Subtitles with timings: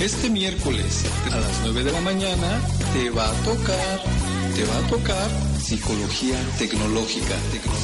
[0.00, 2.60] Este miércoles a las 9 de la mañana
[2.92, 4.00] te va a tocar,
[4.54, 5.28] te va a tocar
[5.60, 7.34] psicología tecnológica,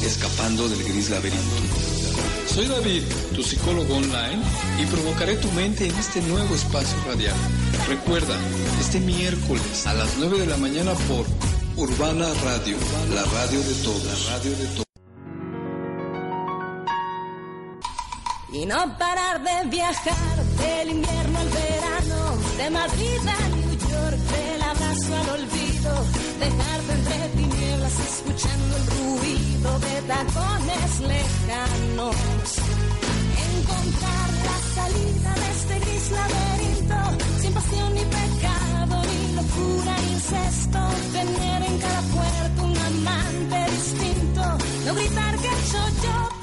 [0.01, 1.55] escapando del gris laberinto.
[2.47, 3.03] Soy David,
[3.35, 4.41] tu psicólogo online,
[4.81, 7.35] y provocaré tu mente en este nuevo espacio radial.
[7.89, 8.37] Recuerda,
[8.79, 11.25] este miércoles a las 9 de la mañana por
[11.75, 12.77] Urbana Radio,
[13.13, 14.85] la radio de todos, radio de.
[18.53, 21.74] Y no parar de viajar del invierno al verano,
[22.57, 25.91] de Madrid a New York, del abrazo al olvido,
[26.39, 32.15] dejarte entre tinieblas escuchando el ruido de tacones lejanos.
[33.51, 36.99] Encontrar la salida de este gris laberinto,
[37.41, 40.79] sin pasión ni pecado, ni locura ni incesto,
[41.11, 44.43] tener en cada puerta un amante distinto,
[44.85, 46.34] no gritar que hecho yo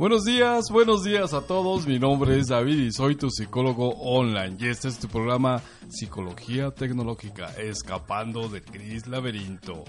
[0.00, 1.86] Buenos días, buenos días a todos.
[1.86, 4.56] Mi nombre es David y soy tu psicólogo online.
[4.58, 9.84] Y este es tu programa Psicología Tecnológica, escapando del gris laberinto.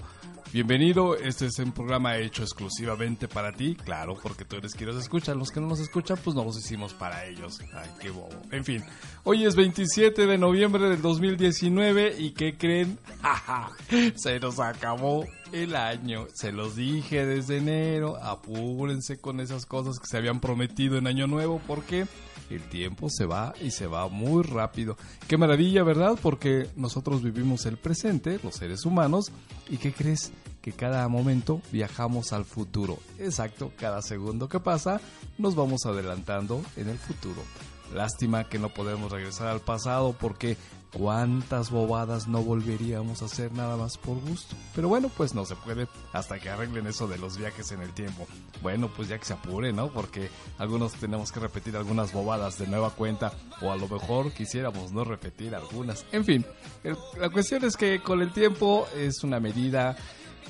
[0.52, 5.02] Bienvenido, este es un programa hecho exclusivamente para ti, claro, porque tú eres quien nos
[5.02, 5.34] escucha.
[5.34, 7.58] Los que no nos escuchan, pues no los hicimos para ellos.
[7.72, 8.28] Ay, qué bobo.
[8.50, 8.84] En fin,
[9.24, 12.98] hoy es 27 de noviembre del 2019 y ¿qué creen?
[13.22, 13.70] ¡Ja,
[14.16, 16.26] Se nos acabó el año.
[16.34, 18.16] Se los dije desde enero.
[18.22, 22.06] Apúrense con esas cosas que se habían prometido en Año Nuevo porque
[22.50, 24.96] el tiempo se va y se va muy rápido.
[25.28, 26.18] Qué maravilla, ¿verdad?
[26.20, 29.32] Porque nosotros vivimos el presente, los seres humanos,
[29.68, 30.32] y ¿qué crees?
[30.60, 32.98] Que cada momento viajamos al futuro.
[33.18, 35.00] Exacto, cada segundo que pasa
[35.38, 37.42] nos vamos adelantando en el futuro.
[37.94, 40.56] Lástima que no podemos regresar al pasado porque
[40.92, 44.54] cuántas bobadas no volveríamos a hacer nada más por gusto.
[44.74, 47.92] Pero bueno, pues no se puede hasta que arreglen eso de los viajes en el
[47.92, 48.26] tiempo.
[48.62, 49.88] Bueno, pues ya que se apure, ¿no?
[49.88, 50.28] Porque
[50.58, 55.04] algunos tenemos que repetir algunas bobadas de nueva cuenta o a lo mejor quisiéramos no
[55.04, 56.04] repetir algunas.
[56.12, 56.44] En fin,
[57.18, 59.96] la cuestión es que con el tiempo es una medida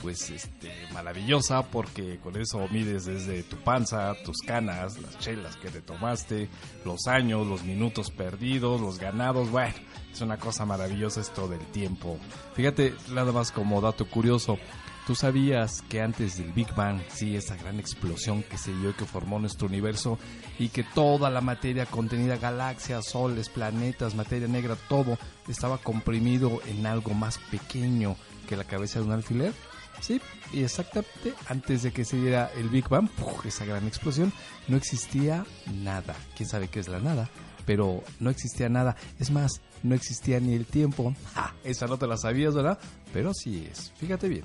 [0.03, 5.71] pues este maravillosa porque con eso mides desde tu panza, tus canas, las chelas que
[5.71, 6.49] te tomaste,
[6.85, 9.75] los años, los minutos perdidos, los ganados, bueno,
[10.13, 12.19] es una cosa maravillosa esto del tiempo.
[12.55, 14.59] Fíjate, nada más como dato curioso,
[15.07, 18.95] ¿tú sabías que antes del Big Bang, sí, esa gran explosión que se dio y
[18.95, 20.19] que formó nuestro universo
[20.59, 26.87] y que toda la materia contenida, galaxias, soles, planetas, materia negra, todo estaba comprimido en
[26.87, 28.17] algo más pequeño
[28.49, 29.53] que la cabeza de un alfiler?
[30.01, 30.21] Sí,
[30.53, 33.09] y exactamente antes de que se diera el Big Bang,
[33.45, 34.33] esa gran explosión,
[34.69, 36.17] no existía nada.
[36.37, 37.31] ¿Quién sabe qué es la nada?
[37.67, 38.97] Pero no existía nada.
[39.21, 41.15] Es más, no existía ni el tiempo.
[41.63, 42.79] Esa no te la sabías, ¿verdad?
[43.13, 43.93] Pero sí es.
[43.97, 44.45] Fíjate bien.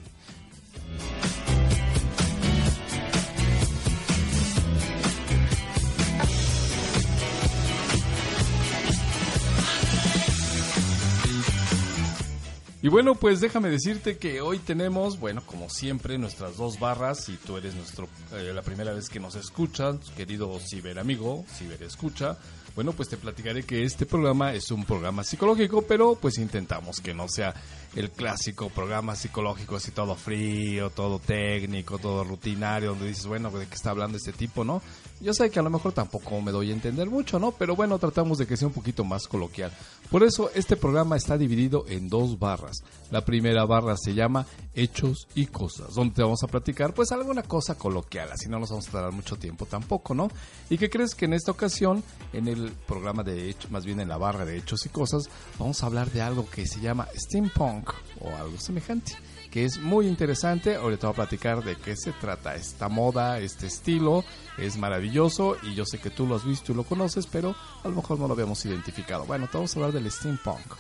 [12.88, 17.26] Y bueno, pues déjame decirte que hoy tenemos, bueno, como siempre, nuestras dos barras.
[17.26, 22.38] Si tú eres nuestro, eh, la primera vez que nos escuchas, querido ciberamigo, ciberescucha,
[22.78, 27.14] bueno, pues te platicaré que este programa es un programa psicológico, pero pues intentamos que
[27.14, 27.54] no sea
[27.98, 33.66] el clásico programa psicológico así todo frío, todo técnico, todo rutinario, donde dices, bueno, ¿de
[33.66, 34.84] qué está hablando este tipo, no?
[35.20, 37.54] Yo sé que a lo mejor tampoco me doy a entender mucho, ¿no?
[37.54, 39.72] Pero bueno, tratamos de que sea un poquito más coloquial.
[40.12, 42.84] Por eso este programa está dividido en dos barras.
[43.12, 47.44] La primera barra se llama Hechos y Cosas, donde te vamos a platicar pues alguna
[47.44, 50.30] cosa coloquial, así no nos vamos a tardar mucho tiempo tampoco, ¿no?
[50.70, 52.04] ¿Y qué crees que en esta ocasión,
[52.34, 55.82] en el programa de Hechos, más bien en la barra de Hechos y Cosas, vamos
[55.82, 59.14] a hablar de algo que se llama steampunk o algo semejante?
[59.50, 60.76] que es muy interesante.
[60.76, 64.24] Ahorita voy a platicar de qué se trata esta moda, este estilo.
[64.58, 67.88] Es maravilloso y yo sé que tú lo has visto y lo conoces, pero a
[67.88, 69.26] lo mejor no lo habíamos identificado.
[69.26, 70.74] Bueno, te vamos a hablar del steampunk.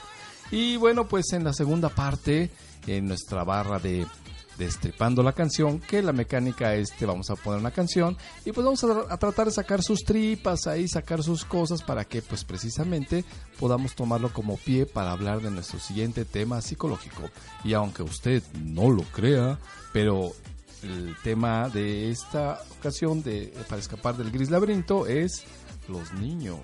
[0.51, 2.49] Y bueno, pues en la segunda parte,
[2.85, 4.05] en nuestra barra de
[4.57, 8.65] destripando la canción, que la mecánica es, te vamos a poner una canción y pues
[8.65, 12.43] vamos a, a, tratar de sacar sus tripas ahí, sacar sus cosas para que pues
[12.43, 13.23] precisamente
[13.59, 17.29] podamos tomarlo como pie para hablar de nuestro siguiente tema psicológico.
[17.63, 19.59] Y aunque usted no lo crea,
[19.93, 20.31] pero
[20.83, 25.43] el tema de esta ocasión de para escapar del gris laberinto es
[25.87, 26.59] los niños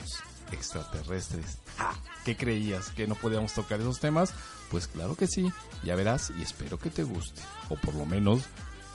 [0.54, 1.58] extraterrestres.
[1.80, 1.96] Ah,
[2.26, 2.90] ¿Qué creías?
[2.92, 4.34] ¿Que no podíamos tocar esos temas?
[4.72, 5.52] Pues claro que sí,
[5.84, 7.42] ya verás y espero que te guste.
[7.70, 8.44] O por lo menos,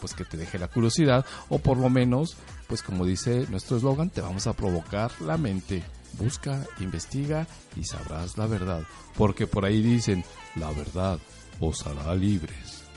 [0.00, 1.24] pues que te deje la curiosidad.
[1.48, 5.82] O por lo menos, pues como dice nuestro eslogan, te vamos a provocar la mente.
[6.14, 7.46] busca, investiga
[7.76, 8.82] y sabrás la verdad,
[9.16, 10.24] porque por ahí dicen,
[10.56, 11.18] la verdad
[11.60, 12.87] os hará libres.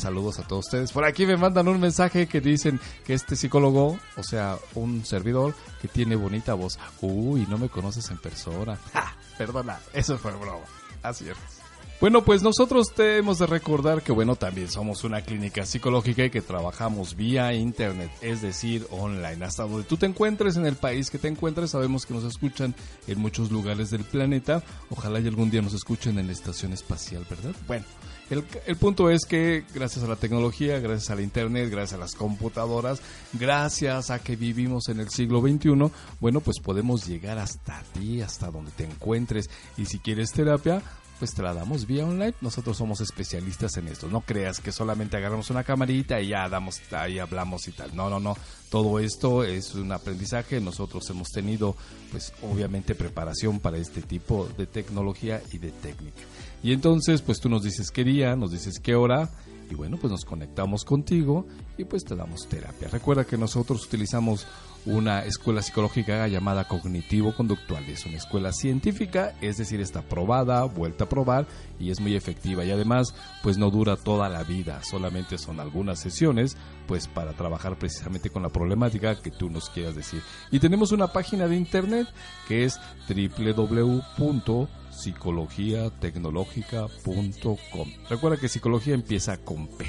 [0.00, 0.92] Saludos a todos ustedes.
[0.92, 5.54] Por aquí me mandan un mensaje que dicen que este psicólogo, o sea, un servidor
[5.80, 6.78] que tiene bonita voz.
[7.00, 8.78] Uy, no me conoces en persona.
[9.38, 10.64] Perdona, eso fue broma.
[11.02, 11.60] Así es.
[12.00, 16.40] Bueno, pues nosotros tenemos de recordar que, bueno, también somos una clínica psicológica y que
[16.40, 19.44] trabajamos vía internet, es decir, online.
[19.44, 22.74] Hasta donde tú te encuentres, en el país que te encuentres, sabemos que nos escuchan
[23.06, 24.62] en muchos lugares del planeta.
[24.88, 27.54] Ojalá y algún día nos escuchen en la estación espacial, ¿verdad?
[27.66, 27.84] Bueno,
[28.30, 32.14] el, punto es que gracias a la tecnología, gracias a la internet, gracias a las
[32.14, 35.90] computadoras, gracias a que vivimos en el siglo XXI,
[36.20, 39.50] bueno, pues podemos llegar hasta ti, hasta donde te encuentres.
[39.76, 40.80] Y si quieres terapia,
[41.20, 42.34] pues te la damos vía online.
[42.40, 44.08] Nosotros somos especialistas en esto.
[44.08, 47.94] No creas que solamente agarramos una camarita y ya damos, ahí hablamos y tal.
[47.94, 48.36] No, no, no.
[48.70, 50.60] Todo esto es un aprendizaje.
[50.60, 51.76] Nosotros hemos tenido,
[52.10, 56.22] pues obviamente, preparación para este tipo de tecnología y de técnica.
[56.62, 59.30] Y entonces, pues tú nos dices qué día, nos dices qué hora,
[59.70, 61.46] y bueno, pues nos conectamos contigo
[61.78, 62.88] y pues te damos terapia.
[62.88, 64.46] Recuerda que nosotros utilizamos
[64.84, 67.84] una escuela psicológica llamada cognitivo-conductual.
[67.88, 71.46] Es una escuela científica, es decir, está probada, vuelta a probar
[71.78, 72.64] y es muy efectiva.
[72.64, 76.56] Y además, pues no dura toda la vida, solamente son algunas sesiones,
[76.88, 80.22] pues para trabajar precisamente con la problemática que tú nos quieras decir.
[80.50, 82.08] Y tenemos una página de internet
[82.48, 82.80] que es
[85.00, 87.88] www.psicologiatecnologica.com.
[88.08, 89.84] Recuerda que psicología empieza con P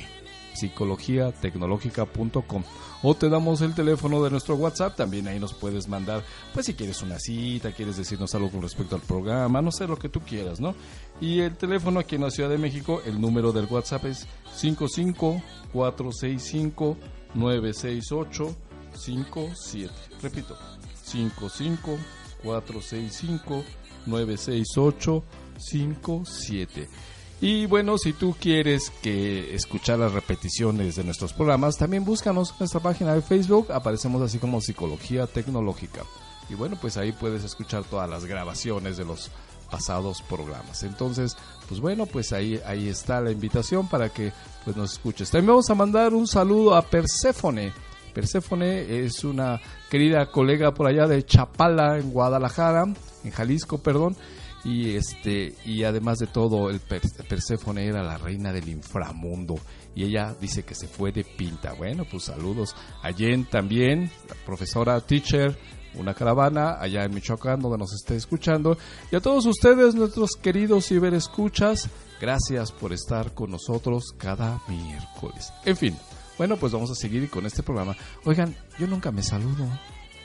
[0.53, 2.63] psicologiatecnológica.com
[3.03, 6.23] o te damos el teléfono de nuestro WhatsApp, también ahí nos puedes mandar,
[6.53, 9.97] pues si quieres una cita, quieres decirnos algo con respecto al programa, no sé lo
[9.97, 10.75] que tú quieras, ¿no?
[11.19, 15.41] Y el teléfono aquí en la Ciudad de México, el número del WhatsApp es 55
[15.73, 18.55] 968
[18.93, 19.93] 57.
[20.21, 20.57] Repito,
[21.03, 21.97] 55
[22.43, 23.80] 465 968
[25.57, 26.89] 57.
[27.42, 32.56] Y bueno, si tú quieres que escuchar las repeticiones de nuestros programas, también búscanos en
[32.59, 36.03] nuestra página de Facebook, aparecemos así como Psicología Tecnológica.
[36.50, 39.31] Y bueno, pues ahí puedes escuchar todas las grabaciones de los
[39.71, 40.83] pasados programas.
[40.83, 41.36] Entonces,
[41.68, 44.33] pues bueno, pues ahí, ahí está la invitación para que
[44.63, 45.31] pues nos escuches.
[45.31, 47.71] También vamos a mandar un saludo a Perséfone.
[48.11, 49.59] Perséfone es una
[49.89, 52.83] querida colega por allá de Chapala, en Guadalajara,
[53.23, 54.15] en Jalisco, perdón
[54.63, 59.55] y este y además de todo el Perséfone era la reina del inframundo
[59.95, 61.73] y ella dice que se fue de pinta.
[61.73, 65.57] Bueno pues saludos a Jen también la profesora teacher
[65.95, 68.77] una caravana allá en Michoacán donde nos esté escuchando
[69.11, 75.51] y a todos ustedes nuestros queridos escuchas gracias por estar con nosotros cada miércoles.
[75.65, 75.97] En fin
[76.37, 77.95] bueno pues vamos a seguir con este programa
[78.25, 79.67] oigan yo nunca me saludo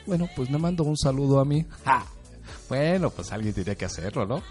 [0.05, 2.05] bueno pues me mando un saludo a mí ¡Ja!
[2.69, 4.41] Bueno, pues alguien tiene que hacerlo, ¿no?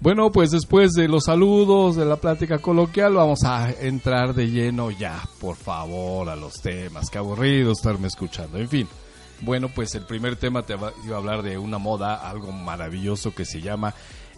[0.00, 4.90] Bueno, pues después de los saludos, de la plática coloquial, vamos a entrar de lleno
[4.90, 7.08] ya, por favor, a los temas.
[7.08, 8.58] Qué aburrido estarme escuchando.
[8.58, 8.86] En fin,
[9.40, 13.44] bueno, pues el primer tema te iba a hablar de una moda, algo maravilloso que
[13.44, 13.94] se llama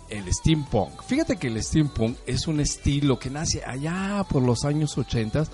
[0.08, 1.02] el steampunk.
[1.02, 5.44] Fíjate que el steampunk es un estilo que nace allá por los años 80,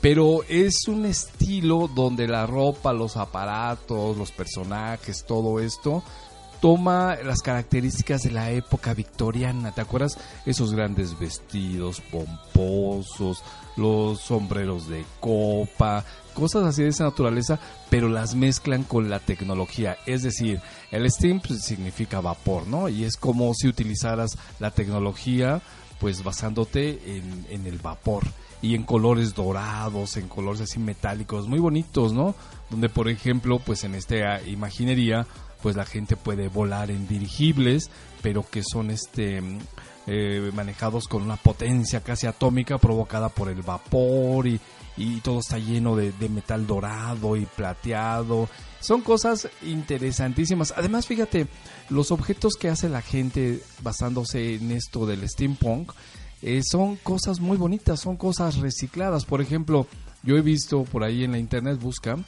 [0.00, 6.02] pero es un estilo donde la ropa, los aparatos, los personajes, todo esto
[6.62, 9.72] toma las características de la época victoriana.
[9.72, 10.16] ¿Te acuerdas?
[10.46, 13.42] Esos grandes vestidos pomposos,
[13.76, 17.58] los sombreros de copa, cosas así de esa naturaleza,
[17.90, 19.96] pero las mezclan con la tecnología.
[20.06, 20.60] Es decir,
[20.90, 22.88] el steam pues, significa vapor, ¿no?
[22.88, 25.62] Y es como si utilizaras la tecnología,
[26.00, 28.24] pues basándote en, el vapor
[28.60, 32.34] y en colores dorados, en colores así metálicos, muy bonitos, ¿no?
[32.70, 35.26] Donde, por ejemplo, pues en esta imaginería,
[35.62, 39.40] pues la gente puede volar en dirigibles, pero que son este
[40.08, 44.60] eh, manejados con una potencia casi atómica provocada por el vapor y,
[44.96, 48.48] y todo está lleno de, metal dorado y plateado.
[48.80, 50.74] Son cosas interesantísimas.
[50.76, 51.46] Además, fíjate,
[51.88, 55.92] los objetos que hace la gente basándose en esto del steampunk
[56.42, 59.24] eh, son cosas muy bonitas, son cosas recicladas.
[59.24, 59.86] Por ejemplo,
[60.22, 62.18] yo he visto por ahí en la internet, busca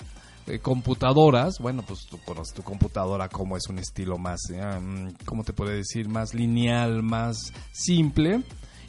[0.46, 1.58] eh, computadoras.
[1.58, 5.76] Bueno, pues tú conoces tu computadora como es un estilo más, eh, ¿cómo te puede
[5.76, 6.08] decir?
[6.08, 8.44] Más lineal, más simple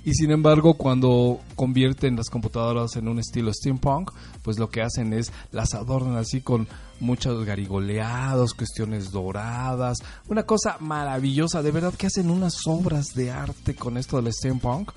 [0.05, 4.11] Y sin embargo, cuando convierten las computadoras en un estilo steampunk,
[4.43, 6.67] pues lo que hacen es las adornan así con
[6.99, 9.97] muchos garigoleados, cuestiones doradas,
[10.29, 14.91] una cosa maravillosa, de verdad que hacen unas obras de arte con esto del steampunk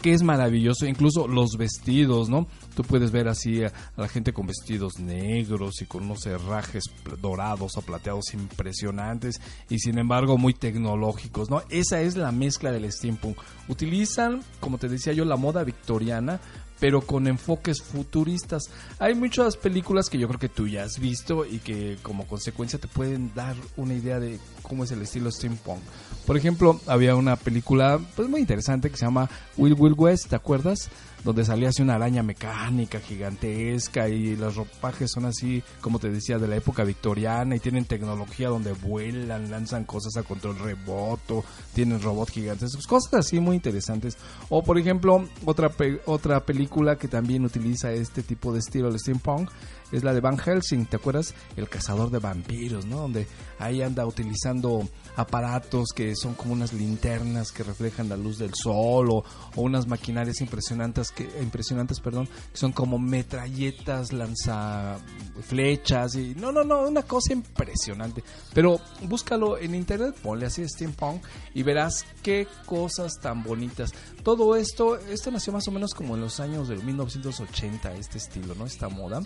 [0.00, 2.46] que es maravilloso, incluso los vestidos, ¿no?
[2.74, 6.84] Tú puedes ver así a, la gente con vestidos negros y con unos herrajes
[7.20, 11.62] dorados o plateados impresionantes y sin embargo muy tecnológicos, ¿no?
[11.70, 13.38] Esa es la mezcla del steampunk.
[13.68, 16.40] Utilizan, como te decía yo, la moda victoriana,
[16.80, 18.64] pero con enfoques futuristas.
[18.98, 22.78] Hay muchas películas que yo creo que tú ya has visto y que como consecuencia
[22.78, 25.80] te pueden dar una idea de cómo es el estilo steampunk.
[26.26, 30.36] Por ejemplo, había una película pues muy interesante que se llama Will Will West, ¿te
[30.36, 30.90] acuerdas?
[31.24, 36.38] Donde salía así una araña mecánica gigantesca y los ropajes son así, como te decía,
[36.38, 41.44] de la época victoriana y tienen tecnología donde vuelan, lanzan cosas a control remoto,
[41.74, 44.16] tienen robots gigantes, cosas así muy interesantes.
[44.48, 45.70] O por ejemplo, otra,
[46.06, 49.50] otra película que también utiliza este tipo de estilo, el steampunk,
[49.92, 51.34] es la de Van Helsing, ¿te acuerdas?
[51.56, 52.98] El cazador de vampiros, ¿no?
[52.98, 53.26] Donde
[53.58, 59.10] ahí anda utilizando aparatos que son como unas linternas que reflejan la luz del sol
[59.10, 59.24] o,
[59.56, 64.98] unas maquinarias impresionantes que impresionantes, perdón, que son como metralletas, lanza
[65.42, 68.22] flechas y no, no, no, una cosa impresionante.
[68.54, 71.22] Pero búscalo en internet, ponle así steampunk
[71.54, 73.92] y verás qué cosas tan bonitas.
[74.22, 78.54] Todo esto, esto nació más o menos como en los años del 1980, este estilo,
[78.54, 78.66] ¿no?
[78.66, 79.20] Esta moda.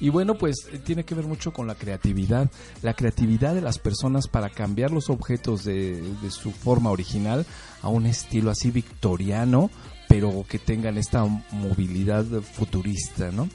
[0.00, 2.50] Y bueno, pues eh, tiene que ver mucho con la creatividad,
[2.82, 7.46] la creatividad de las personas para cambiar los objetos de, su forma original
[7.82, 9.70] a un estilo así victoriano,
[10.08, 13.48] pero que tengan esta movilidad futurista, ¿no?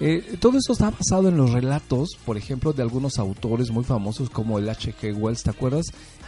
[0.00, 4.28] Eh, todo eso está basado en los relatos, por ejemplo, de algunos autores muy famosos
[4.28, 5.16] como el H.G.
[5.16, 5.86] Wells, ¿te acuerdas?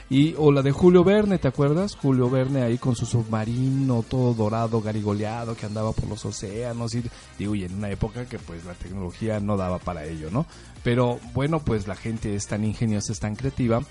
[0.08, 1.96] Y, o la de Julio Verne, ¿te acuerdas?
[1.96, 6.94] Julio Verne ahí con su submarino todo dorado, garigoleado, que andaba por los océanos.
[6.94, 7.02] Y
[7.38, 10.46] digo, y en una época que pues la tecnología no daba para ello, ¿no?
[10.84, 13.82] Pero bueno, pues la gente es tan ingeniosa, es tan creativa,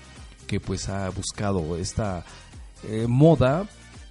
[0.46, 2.24] que pues ha buscado esta
[2.84, 3.66] eh, moda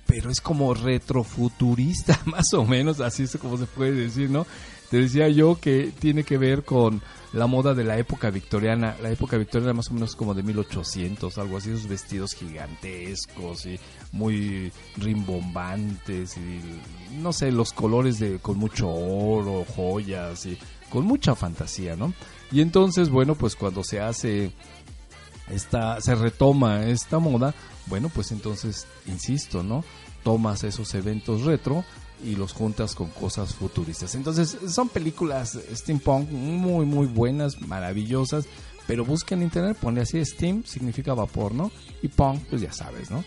[0.08, 4.46] pero es como retrofuturista, más o menos, así es como se puede decir, ¿no?
[4.90, 7.02] Te decía yo que tiene que ver con
[7.34, 8.96] la moda de la época victoriana.
[9.02, 13.80] La época victoriana más o menos como de 1800, algo así, esos vestidos gigantescos y
[14.12, 16.62] muy rimbombantes y
[17.18, 20.58] no sé, los colores de con mucho oro, joyas y
[20.90, 22.14] con mucha fantasía, ¿no?
[22.52, 24.52] Y entonces, bueno, pues cuando se hace
[25.50, 27.54] esta se retoma esta moda,
[27.88, 29.84] bueno, pues entonces insisto, ¿no?
[30.24, 31.84] Tomas esos eventos retro
[32.24, 34.16] y los juntas con cosas futuristas.
[34.16, 38.46] Entonces son películas steampunk muy muy buenas, maravillosas,
[38.88, 41.72] pero busca en internet, pone así steam significa vapor, ¿no?
[42.02, 43.24] Y punk, pues ya sabes, ¿no?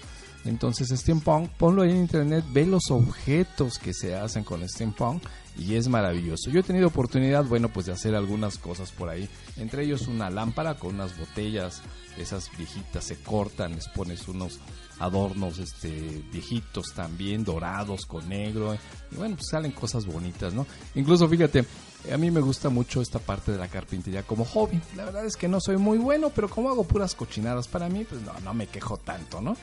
[0.49, 5.23] Entonces steampunk, ponlo ahí en internet, ve los objetos que se hacen con steampunk
[5.59, 6.51] y es maravilloso.
[6.51, 10.31] Yo he tenido oportunidad, bueno, pues de hacer algunas cosas por ahí, entre ellos una
[10.31, 11.83] lámpara con unas botellas,
[12.17, 14.59] esas viejitas se cortan, les pones unos
[14.99, 18.77] adornos este viejitos también, dorados con negro.
[19.13, 20.67] Y bueno, pues salen cosas bonitas, ¿no?
[20.95, 21.65] Incluso fíjate,
[22.13, 24.81] a mí me gusta mucho esta parte de la carpintería como hobby.
[24.97, 28.05] La verdad es que no soy muy bueno, pero como hago puras cochinadas para mí,
[28.05, 29.57] pues no, no me quejo tanto, ¿no?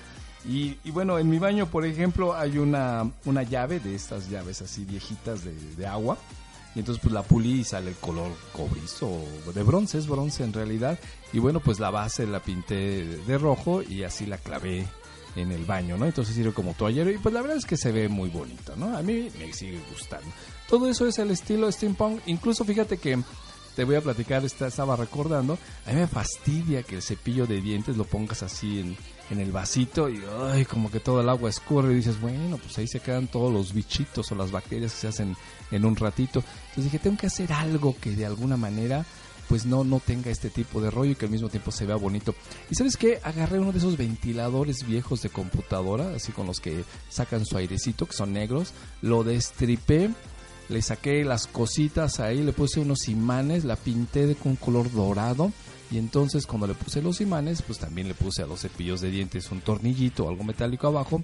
[0.47, 4.85] Y, bueno, en mi baño, por ejemplo, hay una, una llave de estas llaves así
[4.85, 6.17] viejitas de, agua.
[6.75, 9.09] Y entonces pues la pulí y sale el color cobrizo,
[9.53, 10.99] de bronce, es bronce en realidad.
[11.31, 14.85] Y bueno, pues la base la pinté de rojo y así la clavé
[15.37, 16.05] en el baño, ¿no?
[16.05, 18.95] Entonces sirve como toallero y pues la verdad es que se ve muy bonito, ¿no?
[18.95, 20.27] A mí me sigue gustando.
[20.67, 22.21] Todo eso es el estilo steampunk.
[22.25, 23.19] Incluso fíjate que
[23.75, 27.97] te voy a platicar, estaba recordando, a mí me fastidia que el cepillo de dientes
[27.97, 28.97] lo pongas así en,
[29.29, 32.77] en el vasito y ay, como que todo el agua escurre y dices, bueno, pues
[32.77, 35.35] ahí se quedan todos los bichitos o las bacterias que se hacen
[35.71, 36.43] en un ratito.
[36.69, 39.05] Entonces dije, tengo que hacer algo que de alguna manera
[39.47, 41.95] pues no, no tenga este tipo de rollo y que al mismo tiempo se vea
[41.95, 42.33] bonito.
[42.69, 46.83] Y sabes qué, agarré uno de esos ventiladores viejos de computadora, así con los que
[47.09, 50.09] sacan su airecito, que son negros, lo destripé,
[50.69, 55.51] le saqué las cositas ahí, le puse unos imanes, la pinté con color dorado.
[55.91, 59.11] Y entonces cuando le puse los imanes, pues también le puse a los cepillos de
[59.11, 61.23] dientes un tornillito, algo metálico abajo.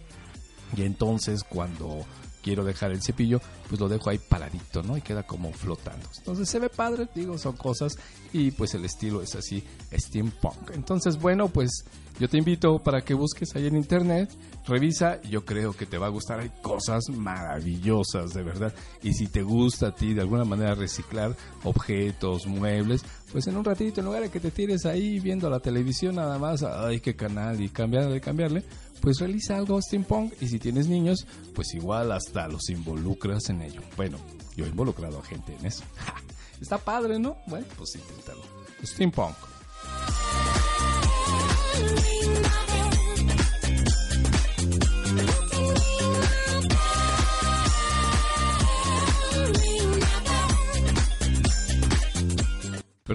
[0.77, 2.05] Y entonces cuando
[2.41, 4.97] quiero dejar el cepillo, pues lo dejo ahí paradito, ¿no?
[4.97, 6.07] Y queda como flotando.
[6.17, 7.93] Entonces se ve padre, digo, son cosas
[8.33, 10.71] y pues el estilo es así, steampunk.
[10.73, 11.85] Entonces, bueno, pues
[12.19, 14.29] yo te invito para que busques ahí en internet,
[14.67, 18.73] revisa, yo creo que te va a gustar, hay cosas maravillosas, de verdad.
[19.01, 23.63] Y si te gusta a ti de alguna manera reciclar objetos, muebles, pues en un
[23.63, 27.15] ratito, en lugar de que te tires ahí viendo la televisión nada más, ay, qué
[27.15, 28.63] canal y cambiarle, cambiarle,
[29.01, 33.81] pues realiza algo steampunk y si tienes niños, pues igual hasta los involucras en ello.
[33.97, 34.17] Bueno,
[34.55, 35.83] yo he involucrado a gente en eso.
[36.61, 37.37] Está padre, ¿no?
[37.47, 38.41] Bueno, pues inténtalo.
[38.83, 39.35] Steampunk.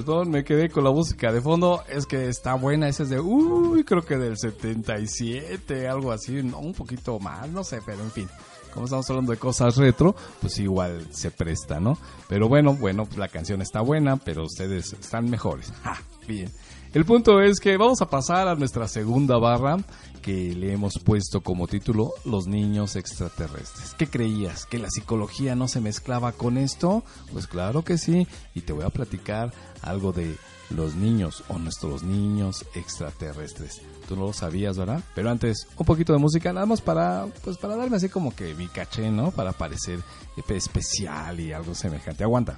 [0.06, 1.82] Me quedé con la música de fondo.
[1.88, 2.88] Es que está buena.
[2.88, 6.42] Esa es de, uy, creo que del 77, algo así.
[6.44, 8.28] No, un poquito más, no sé, pero en fin.
[8.72, 11.98] Como estamos hablando de cosas retro, pues igual se presta, ¿no?
[12.28, 15.72] Pero bueno, bueno, pues la canción está buena, pero ustedes están mejores.
[15.82, 16.50] Ja, bien.
[16.97, 19.76] El punto es que vamos a pasar a nuestra segunda barra
[20.23, 23.93] que le hemos puesto como título Los niños extraterrestres.
[23.99, 24.65] ¿Qué creías?
[24.65, 27.05] ¿Que la psicología no se mezclaba con esto?
[27.35, 30.37] Pues claro que sí, y te voy a platicar algo de
[30.71, 33.83] los niños o nuestros niños extraterrestres.
[34.09, 35.03] Tú no lo sabías, ¿verdad?
[35.15, 38.55] Pero antes, un poquito de música, nada más para, pues para darme así como que
[38.55, 39.33] mi caché, ¿no?
[39.33, 40.00] Para parecer
[40.49, 42.25] especial y algo semejante.
[42.25, 42.57] Aguanta.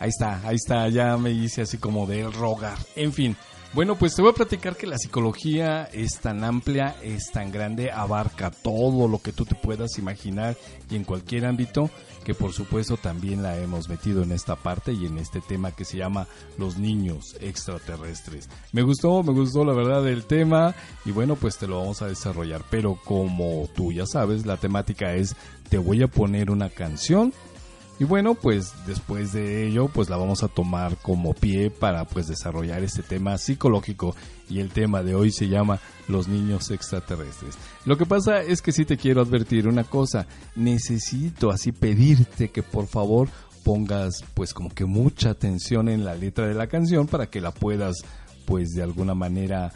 [0.00, 2.78] Ahí está, ahí está, ya me hice así como de rogar.
[2.96, 3.36] En fin,
[3.72, 7.92] bueno, pues te voy a platicar que la psicología es tan amplia, es tan grande,
[7.92, 10.56] abarca todo lo que tú te puedas imaginar
[10.90, 11.88] y en cualquier ámbito,
[12.24, 15.84] que por supuesto también la hemos metido en esta parte y en este tema que
[15.84, 16.26] se llama
[16.58, 18.48] los niños extraterrestres.
[18.72, 22.08] Me gustó, me gustó la verdad el tema y bueno, pues te lo vamos a
[22.08, 25.36] desarrollar, pero como tú ya sabes, la temática es
[25.68, 27.32] te voy a poner una canción
[28.00, 32.28] y bueno, pues después de ello, pues la vamos a tomar como pie para pues
[32.28, 34.16] desarrollar este tema psicológico
[34.48, 37.58] y el tema de hoy se llama los niños extraterrestres.
[37.84, 40.26] Lo que pasa es que sí te quiero advertir una cosa,
[40.56, 43.28] necesito así pedirte que por favor
[43.64, 47.50] pongas pues como que mucha atención en la letra de la canción para que la
[47.50, 47.96] puedas
[48.46, 49.72] pues de alguna manera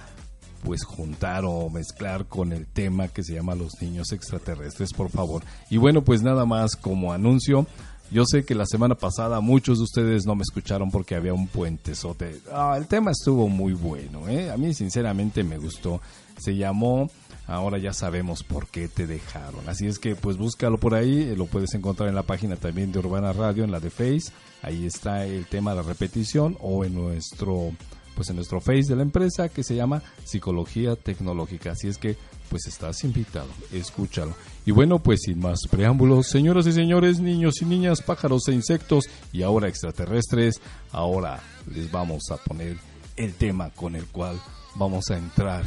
[0.65, 5.43] pues juntar o mezclar con el tema que se llama los niños extraterrestres, por favor.
[5.69, 7.67] Y bueno, pues nada más como anuncio,
[8.15, 11.49] yo sé que la semana pasada muchos de ustedes no me escucharon porque había un
[11.49, 12.41] puentezote.
[12.53, 14.53] Ah, el tema estuvo muy bueno, ¿eh?
[14.53, 16.01] A mí sinceramente me gustó.
[16.39, 17.11] Se llamó
[17.47, 19.69] Ahora ya sabemos por qué te dejaron.
[19.69, 22.91] Así es que pues búscalo por ahí, eh, lo puedes encontrar en la página también
[22.91, 24.33] de Urbana Radio, en la de Face.
[24.63, 27.73] Ahí está el tema de repetición o en nuestro
[28.15, 31.73] pues en nuestro Face de la empresa que se llama Psicología Tecnológica.
[31.73, 32.17] Así es que
[32.49, 34.35] pues estás invitado, escúchalo.
[34.67, 39.05] Y bueno, pues sin más preámbulos, señoras y señores, niños y niñas, pájaros e insectos
[39.33, 40.61] y ahora extraterrestres,
[40.93, 42.77] ahora les vamos a poner
[43.17, 44.41] el tema con el cual
[44.75, 45.65] vamos a entrar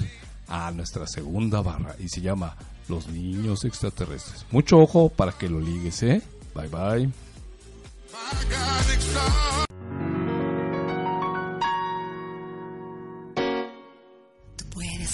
[0.47, 2.55] a nuestra segunda barra y se llama
[2.87, 4.45] Los niños extraterrestres.
[4.51, 6.21] Mucho ojo para que lo ligues, ¿eh?
[6.55, 7.11] Bye bye.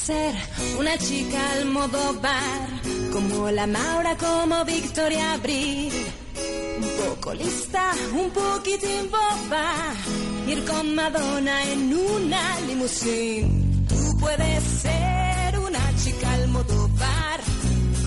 [0.03, 0.35] Ser
[0.77, 2.67] una chica al modo bar,
[3.13, 5.93] como la Maura, como Victoria Abril.
[6.81, 9.93] Un poco lista, un poquitín boba,
[10.45, 13.85] ir con Madonna en una limusín.
[13.87, 17.39] Tú puedes ser una chica al modo bar,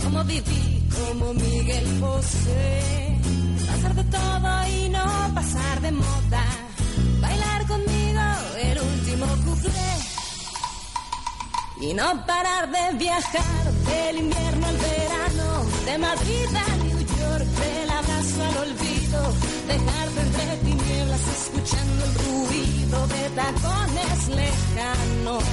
[0.04, 3.20] como Vivi, como Miguel José.
[3.68, 6.44] Pasar de todo y no pasar de moda.
[7.22, 8.26] Bailar conmigo
[8.61, 10.15] el último couple
[11.80, 17.90] y no parar de viajar del invierno al verano, de Madrid a New York, del
[17.90, 19.34] abrazo al olvido,
[19.66, 25.44] dejarte entre tinieblas escuchando el ruido de tacones lejanos,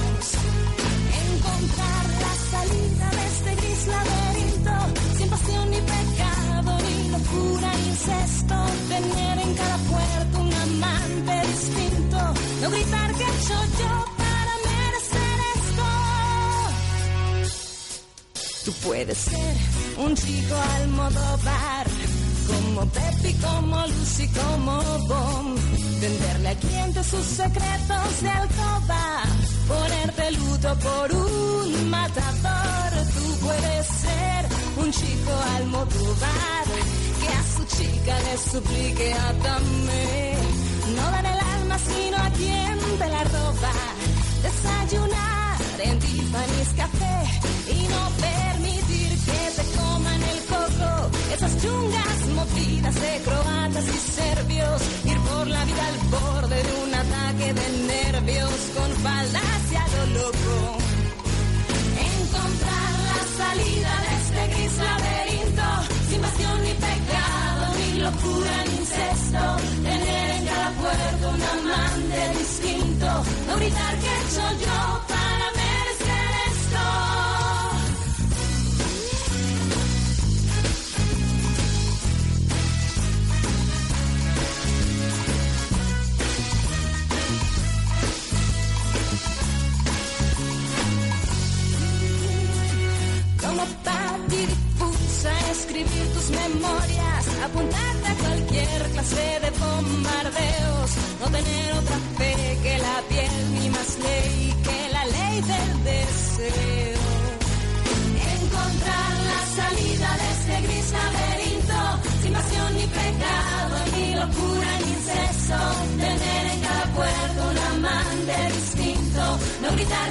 [1.28, 8.54] encontrar la salida de este gris laberinto, sin pasión ni pecado, ni locura ni incesto,
[8.88, 12.18] tener en cada puerta un amante distinto,
[12.62, 14.13] no gritar que hecho yo
[18.64, 19.56] Tú puedes ser
[19.98, 21.86] un chico al modo bar,
[22.46, 25.54] como Pepi, como Lucy, como Bom.
[26.00, 29.22] Venderle a clientes sus secretos de alcoba,
[29.68, 32.90] ponerte luto por un matador.
[33.14, 34.46] Tú puedes ser
[34.78, 36.66] un chico al modo bar,
[37.20, 40.36] que a su chica le suplique atame.
[40.96, 43.72] No dan el alma sino a quien te la roba.
[44.42, 45.43] Desayunar
[45.84, 47.16] en Tiffany's Café
[47.76, 50.90] y no permitir que te coman el coco.
[51.34, 54.82] Esas chungas movidas de croatas y serbios.
[55.04, 60.56] Ir por la vida al borde de un ataque de nervios con falacia lo loco.
[62.12, 65.68] Encontrar la salida de este gris laberinto
[66.08, 66.20] sin
[68.04, 73.06] locura, en incesto, tener en cada puerto un amante distinto,
[73.46, 75.63] no gritar que hecho yo para merecer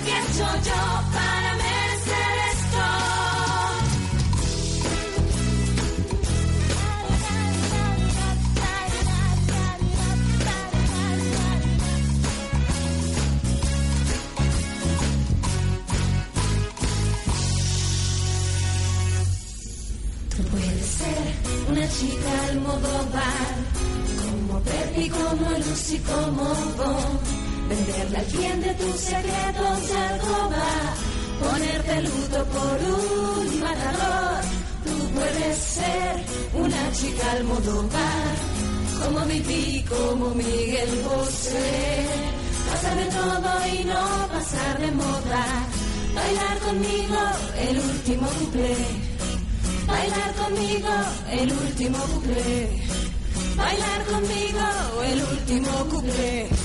[0.03, 0.11] que
[0.67, 0.81] yo
[1.13, 2.85] para merecer esto.
[20.35, 21.25] Tú puedes ser
[21.69, 23.55] una chica al modo bar,
[24.21, 26.43] como Pepi, como Lucy, como
[26.77, 27.42] Bon.
[27.73, 30.69] Venderle al cliente tus secretos de alcoba,
[31.41, 34.43] ponerte luto por un matador.
[34.85, 36.13] Tú puedes ser
[36.53, 38.35] una chica al modo bar,
[39.01, 42.05] como Vivi, como Miguel Bosé.
[42.69, 45.45] Pasar todo y no pasar de moda.
[46.13, 47.21] Bailar conmigo
[47.69, 48.75] el último cuplé.
[49.87, 50.93] Bailar conmigo
[51.31, 52.81] el último cuplé.
[53.57, 56.62] Bailar conmigo el último cuplé.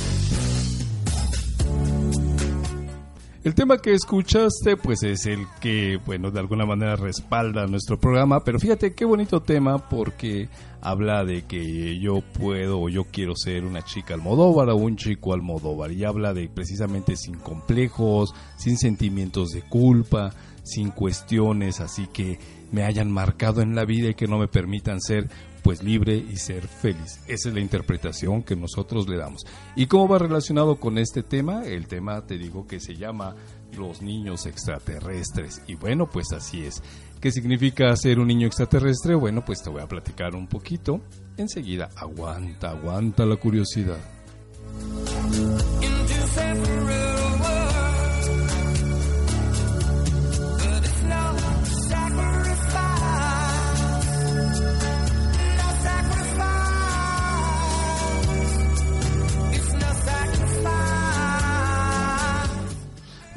[3.48, 8.44] El tema que escuchaste, pues es el que, bueno, de alguna manera respalda nuestro programa,
[8.44, 10.50] pero fíjate qué bonito tema porque
[10.82, 15.32] habla de que yo puedo o yo quiero ser una chica Almodóvar o un chico
[15.32, 22.38] Almodóvar y habla de precisamente sin complejos, sin sentimientos de culpa, sin cuestiones así que
[22.70, 25.30] me hayan marcado en la vida y que no me permitan ser
[25.68, 27.20] pues libre y ser feliz.
[27.26, 29.44] Esa es la interpretación que nosotros le damos.
[29.76, 31.66] ¿Y cómo va relacionado con este tema?
[31.66, 33.36] El tema te digo que se llama
[33.76, 35.60] los niños extraterrestres.
[35.66, 36.82] Y bueno, pues así es.
[37.20, 39.14] ¿Qué significa ser un niño extraterrestre?
[39.14, 41.02] Bueno, pues te voy a platicar un poquito.
[41.36, 43.98] Enseguida, aguanta, aguanta la curiosidad.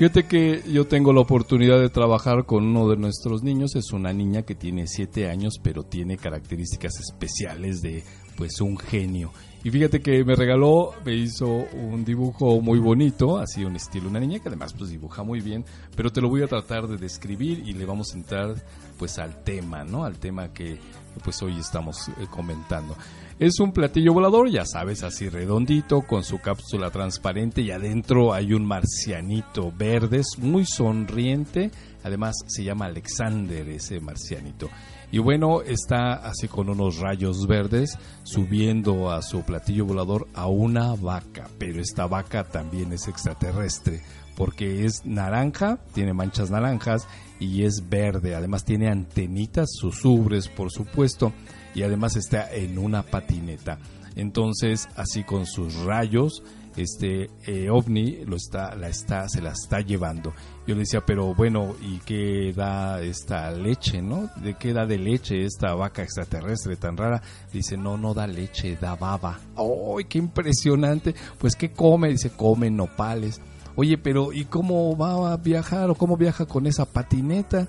[0.02, 3.76] Fíjate que yo tengo la oportunidad de trabajar con uno de nuestros niños.
[3.76, 8.04] Es una niña que tiene 7 años, pero tiene características especiales de
[8.36, 9.32] pues un genio.
[9.64, 14.20] Y fíjate que me regaló, me hizo un dibujo muy bonito, así un estilo, una
[14.20, 15.64] niña que además pues dibuja muy bien,
[15.96, 18.56] pero te lo voy a tratar de describir y le vamos a entrar
[18.98, 20.04] pues al tema, ¿no?
[20.04, 20.80] Al tema que
[21.24, 22.98] pues hoy estamos eh, comentando.
[23.42, 28.54] Es un platillo volador, ya sabes, así redondito, con su cápsula transparente y adentro hay
[28.54, 31.72] un marcianito verde, es muy sonriente.
[32.04, 34.70] Además se llama Alexander ese marcianito.
[35.12, 40.94] Y bueno, está así con unos rayos verdes subiendo a su platillo volador a una
[40.94, 41.50] vaca.
[41.58, 44.04] Pero esta vaca también es extraterrestre
[44.36, 47.08] porque es naranja, tiene manchas naranjas
[47.40, 48.36] y es verde.
[48.36, 51.34] Además tiene antenitas, sus ubres por supuesto
[51.74, 53.80] y además está en una patineta.
[54.16, 56.44] Entonces, así con sus rayos,
[56.76, 60.34] este eh, ovni lo está, la está, se la está llevando.
[60.68, 64.30] Yo le decía, pero bueno, ¿y qué da esta leche, no?
[64.38, 67.22] ¿De qué da de leche esta vaca extraterrestre tan rara?
[67.52, 69.40] Dice, no, no da leche, da baba.
[69.56, 71.16] ¡Ay, qué impresionante!
[71.38, 72.10] Pues, ¿qué come?
[72.10, 73.42] Dice, come nopales.
[73.76, 77.68] Oye, pero ¿y cómo va a viajar o cómo viaja con esa patineta?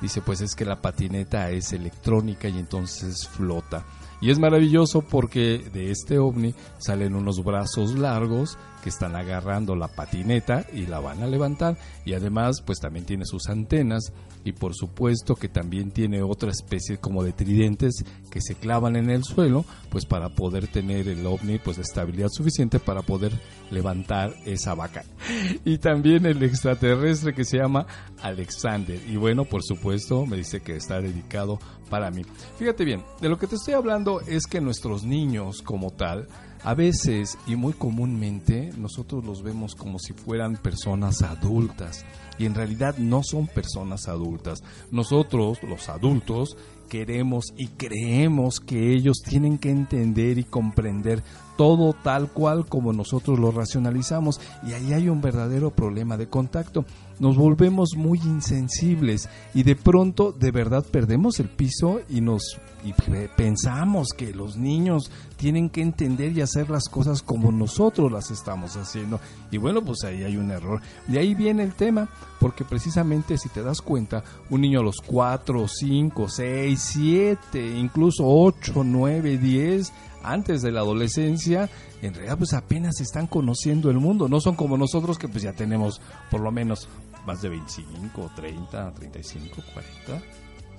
[0.00, 3.84] Dice, pues es que la patineta es electrónica y entonces flota.
[4.20, 9.88] Y es maravilloso porque de este ovni salen unos brazos largos que están agarrando la
[9.88, 11.76] patineta y la van a levantar.
[12.04, 14.12] Y además, pues también tiene sus antenas
[14.46, 19.10] y por supuesto que también tiene otra especie como de tridentes que se clavan en
[19.10, 23.32] el suelo, pues para poder tener el ovni pues estabilidad suficiente para poder
[23.72, 25.04] levantar esa vaca.
[25.64, 27.86] Y también el extraterrestre que se llama
[28.22, 29.00] Alexander.
[29.08, 31.58] Y bueno, por supuesto, me dice que está dedicado
[31.90, 32.22] para mí.
[32.56, 36.28] Fíjate bien, de lo que te estoy hablando es que nuestros niños como tal,
[36.62, 42.04] a veces y muy comúnmente nosotros los vemos como si fueran personas adultas
[42.38, 44.62] y en realidad no son personas adultas.
[44.90, 46.56] Nosotros, los adultos,
[46.88, 51.22] queremos y creemos que ellos tienen que entender y comprender
[51.56, 56.84] todo tal cual como nosotros lo racionalizamos y ahí hay un verdadero problema de contacto.
[57.18, 62.92] Nos volvemos muy insensibles y de pronto de verdad perdemos el piso y nos y
[62.92, 68.30] pe- pensamos que los niños tienen que entender y hacer las cosas como nosotros las
[68.30, 69.18] estamos haciendo.
[69.50, 70.80] Y bueno, pues ahí hay un error.
[71.08, 74.96] De ahí viene el tema, porque precisamente si te das cuenta, un niño a los
[75.04, 81.68] 4, 5, 6, 7, incluso 8, 9, 10, antes de la adolescencia,
[82.02, 84.28] en realidad pues apenas están conociendo el mundo.
[84.28, 86.00] No son como nosotros que pues ya tenemos
[86.30, 86.88] por lo menos
[87.26, 90.22] más de 25, 30, 35, 40,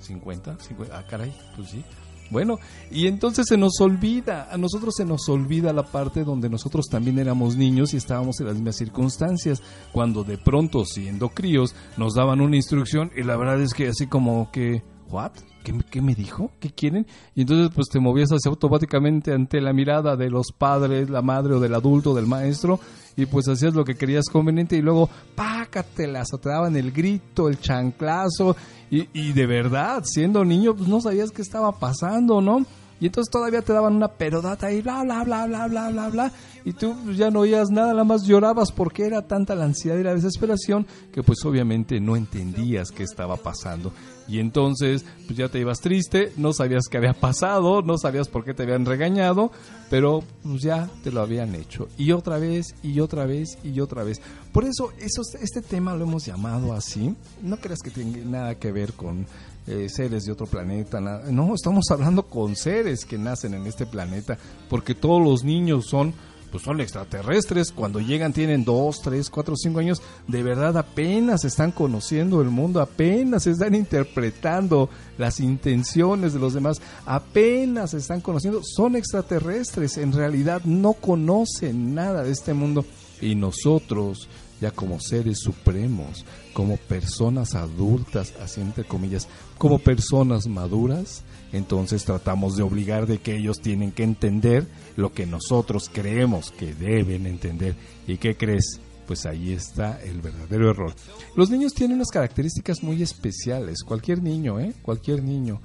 [0.00, 0.98] 50, 50.
[0.98, 1.84] Ah, caray, pues sí.
[2.30, 2.58] Bueno,
[2.90, 7.18] y entonces se nos olvida, a nosotros se nos olvida la parte donde nosotros también
[7.18, 12.42] éramos niños y estábamos en las mismas circunstancias, cuando de pronto, siendo críos, nos daban
[12.42, 15.32] una instrucción y la verdad es que así como que, ¿what?
[15.64, 16.50] ¿Qué, me- dijo?
[16.60, 17.06] ¿Qué quieren?
[17.34, 21.54] Y entonces pues te movías así automáticamente ante la mirada de los padres, la madre
[21.54, 22.80] o del adulto, del maestro,
[23.16, 27.58] y pues hacías lo que querías conveniente y luego pácatelas te daban el grito, el
[27.58, 28.56] chanclazo
[28.90, 32.64] y, y de verdad, siendo niño pues no sabías qué estaba pasando, ¿no?
[33.00, 36.32] Y entonces todavía te daban una perodata y bla, bla, bla, bla, bla, bla, bla.
[36.64, 39.96] Y tú pues, ya no oías nada, nada más llorabas porque era tanta la ansiedad
[39.98, 43.92] y la desesperación que pues obviamente no entendías qué estaba pasando.
[44.28, 48.44] Y entonces pues ya te ibas triste, no sabías qué había pasado, no sabías por
[48.44, 49.50] qué te habían regañado,
[49.90, 51.88] pero pues ya te lo habían hecho.
[51.96, 54.20] Y otra vez, y otra vez, y otra vez.
[54.52, 57.14] Por eso, eso este tema lo hemos llamado así.
[57.42, 59.26] No creas que tenga nada que ver con
[59.66, 60.98] eh, seres de otro planeta.
[60.98, 64.38] No, estamos hablando con seres que nacen en este planeta,
[64.70, 66.14] porque todos los niños son
[66.50, 71.72] pues son extraterrestres, cuando llegan tienen 2, 3, 4, 5 años, de verdad apenas están
[71.72, 78.96] conociendo el mundo, apenas están interpretando las intenciones de los demás, apenas están conociendo, son
[78.96, 82.84] extraterrestres, en realidad no conocen nada de este mundo.
[83.20, 84.28] Y nosotros
[84.60, 92.56] ya como seres supremos, como personas adultas, así entre comillas, como personas maduras, entonces tratamos
[92.56, 97.74] de obligar de que ellos tienen que entender lo que nosotros creemos que deben entender.
[98.06, 98.80] ¿Y qué crees?
[99.06, 100.94] Pues ahí está el verdadero error.
[101.34, 104.74] Los niños tienen unas características muy especiales, cualquier niño, ¿eh?
[104.82, 105.60] Cualquier niño.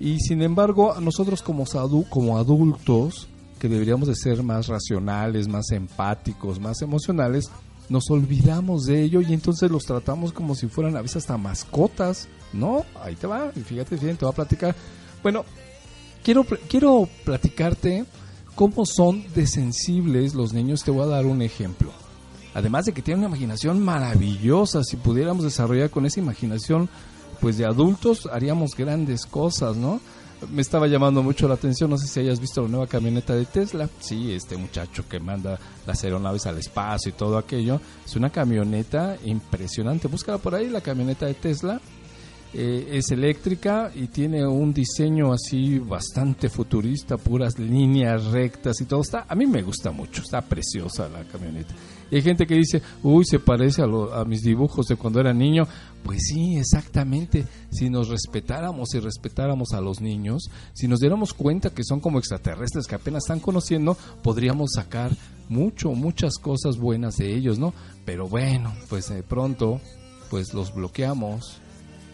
[0.00, 1.64] Y sin embargo, nosotros como,
[2.08, 7.50] como adultos, que deberíamos de ser más racionales, más empáticos, más emocionales,
[7.88, 12.28] nos olvidamos de ello y entonces los tratamos como si fueran a veces hasta mascotas.
[12.52, 14.74] No, ahí te va, y fíjate bien, te voy a platicar.
[15.22, 15.44] Bueno,
[16.22, 18.04] quiero, quiero platicarte
[18.54, 20.82] cómo son de sensibles los niños.
[20.82, 21.90] Te voy a dar un ejemplo.
[22.54, 26.88] Además de que tienen una imaginación maravillosa, si pudiéramos desarrollar con esa imaginación,
[27.40, 30.00] pues de adultos haríamos grandes cosas, ¿no?
[30.50, 33.44] Me estaba llamando mucho la atención, no sé si hayas visto la nueva camioneta de
[33.44, 33.88] Tesla.
[34.00, 37.80] Sí, este muchacho que manda las aeronaves al espacio y todo aquello.
[38.04, 40.06] Es una camioneta impresionante.
[40.06, 41.80] Búscala por ahí, la camioneta de Tesla.
[42.54, 49.02] Eh, es eléctrica y tiene un diseño así bastante futurista, puras líneas rectas y todo.
[49.02, 51.74] Está, a mí me gusta mucho, está preciosa la camioneta.
[52.10, 55.20] Y hay gente que dice, uy, se parece a, lo- a mis dibujos de cuando
[55.20, 55.68] era niño.
[56.02, 57.44] Pues sí, exactamente.
[57.70, 62.18] Si nos respetáramos y respetáramos a los niños, si nos diéramos cuenta que son como
[62.18, 65.10] extraterrestres que apenas están conociendo, podríamos sacar
[65.50, 67.74] mucho, muchas cosas buenas de ellos, ¿no?
[68.06, 69.82] Pero bueno, pues de pronto,
[70.30, 71.60] pues los bloqueamos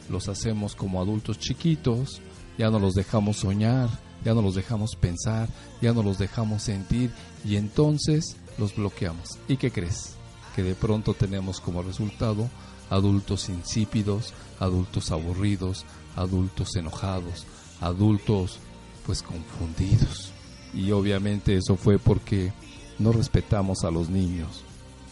[0.08, 2.20] los hacemos como adultos chiquitos,
[2.58, 3.88] ya no los dejamos soñar,
[4.24, 5.48] ya no los dejamos pensar,
[5.80, 7.10] ya no los dejamos sentir
[7.44, 9.38] y entonces los bloqueamos.
[9.48, 10.14] ¿Y qué crees?
[10.54, 12.48] Que de pronto tenemos como resultado
[12.90, 15.84] adultos insípidos, adultos aburridos,
[16.16, 17.46] adultos enojados,
[17.80, 18.58] adultos
[19.06, 20.32] pues confundidos.
[20.72, 22.52] Y obviamente eso fue porque
[22.98, 24.64] no respetamos a los niños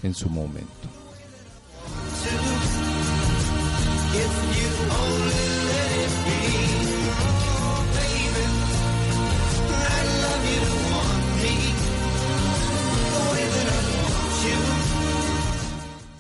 [0.03, 0.69] en su momento.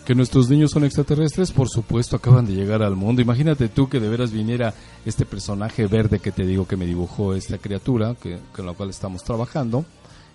[0.07, 3.22] Que nuestros niños son extraterrestres, por supuesto, acaban de llegar al mundo.
[3.22, 4.74] Imagínate tú que de veras viniera
[5.07, 8.16] este personaje verde que te digo que me dibujó esta criatura,
[8.55, 9.85] con la cual estamos trabajando,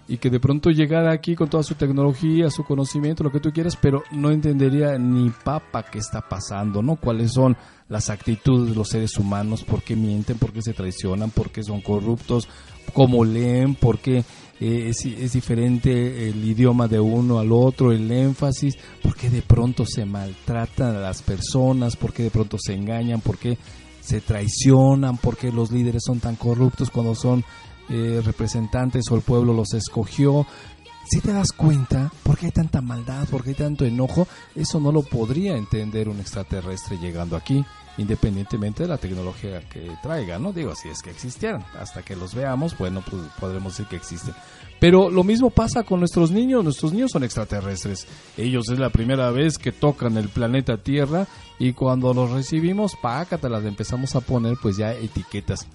[0.08, 3.52] y que de pronto llegara aquí con toda su tecnología, su conocimiento, lo que tú
[3.52, 6.96] quieras, pero no entendería ni papa qué está pasando, ¿no?
[6.96, 7.58] Cuáles son
[7.90, 11.64] las actitudes de los seres humanos, por qué mienten, por qué se traicionan, por qué
[11.64, 12.48] son corruptos,
[12.94, 14.24] cómo leen, por qué
[14.60, 19.42] eh, es, es diferente el idioma de uno al otro, el énfasis, por qué de
[19.42, 23.58] pronto se maltratan a las personas, por qué de pronto se engañan, por qué
[24.02, 27.44] se traicionan, por qué los líderes son tan corruptos cuando son
[27.90, 30.46] eh, representantes o el pueblo los escogió.
[31.10, 33.28] Si te das cuenta, ¿por qué hay tanta maldad?
[33.30, 34.28] ¿Por qué hay tanto enojo?
[34.56, 37.64] Eso no lo podría entender un extraterrestre llegando aquí,
[37.98, 40.52] independientemente de la tecnología que traiga, ¿no?
[40.52, 41.64] Digo, si es que existieran.
[41.80, 44.36] Hasta que los veamos, bueno, pues podremos decir que existen.
[44.80, 46.64] Pero lo mismo pasa con nuestros niños.
[46.64, 48.06] Nuestros niños son extraterrestres.
[48.36, 51.26] Ellos es la primera vez que tocan el planeta Tierra
[51.58, 55.68] y cuando los recibimos, pácate, las empezamos a poner pues ya etiquetas.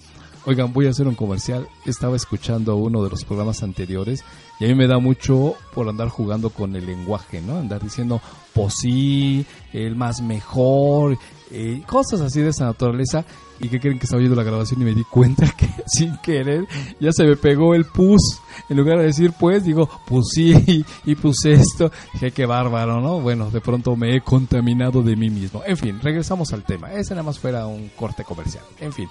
[0.45, 1.69] Oigan, voy a hacer un comercial.
[1.85, 4.25] Estaba escuchando uno de los programas anteriores
[4.59, 7.57] y a mí me da mucho por andar jugando con el lenguaje, ¿no?
[7.57, 8.21] Andar diciendo,
[8.53, 11.17] pues sí, el más mejor,
[11.49, 13.23] eh, cosas así de esa naturaleza.
[13.59, 16.67] ¿Y que creen que estaba oyendo la grabación y me di cuenta que sin querer
[16.99, 18.41] ya se me pegó el pus?
[18.67, 21.89] En lugar de decir pues, digo, pues sí, y puse esto.
[22.13, 23.21] Dije, qué bárbaro, ¿no?
[23.21, 25.61] Bueno, de pronto me he contaminado de mí mismo.
[25.65, 26.91] En fin, regresamos al tema.
[26.91, 28.65] Ese nada más fuera un corte comercial.
[28.81, 29.07] En fin.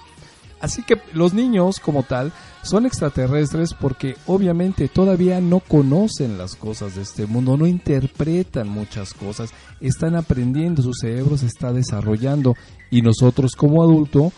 [0.63, 6.95] Así que los niños como tal son extraterrestres porque obviamente todavía no conocen las cosas
[6.95, 12.55] de este mundo, no interpretan muchas cosas, están aprendiendo, su cerebro se está desarrollando
[12.89, 14.31] y nosotros como adulto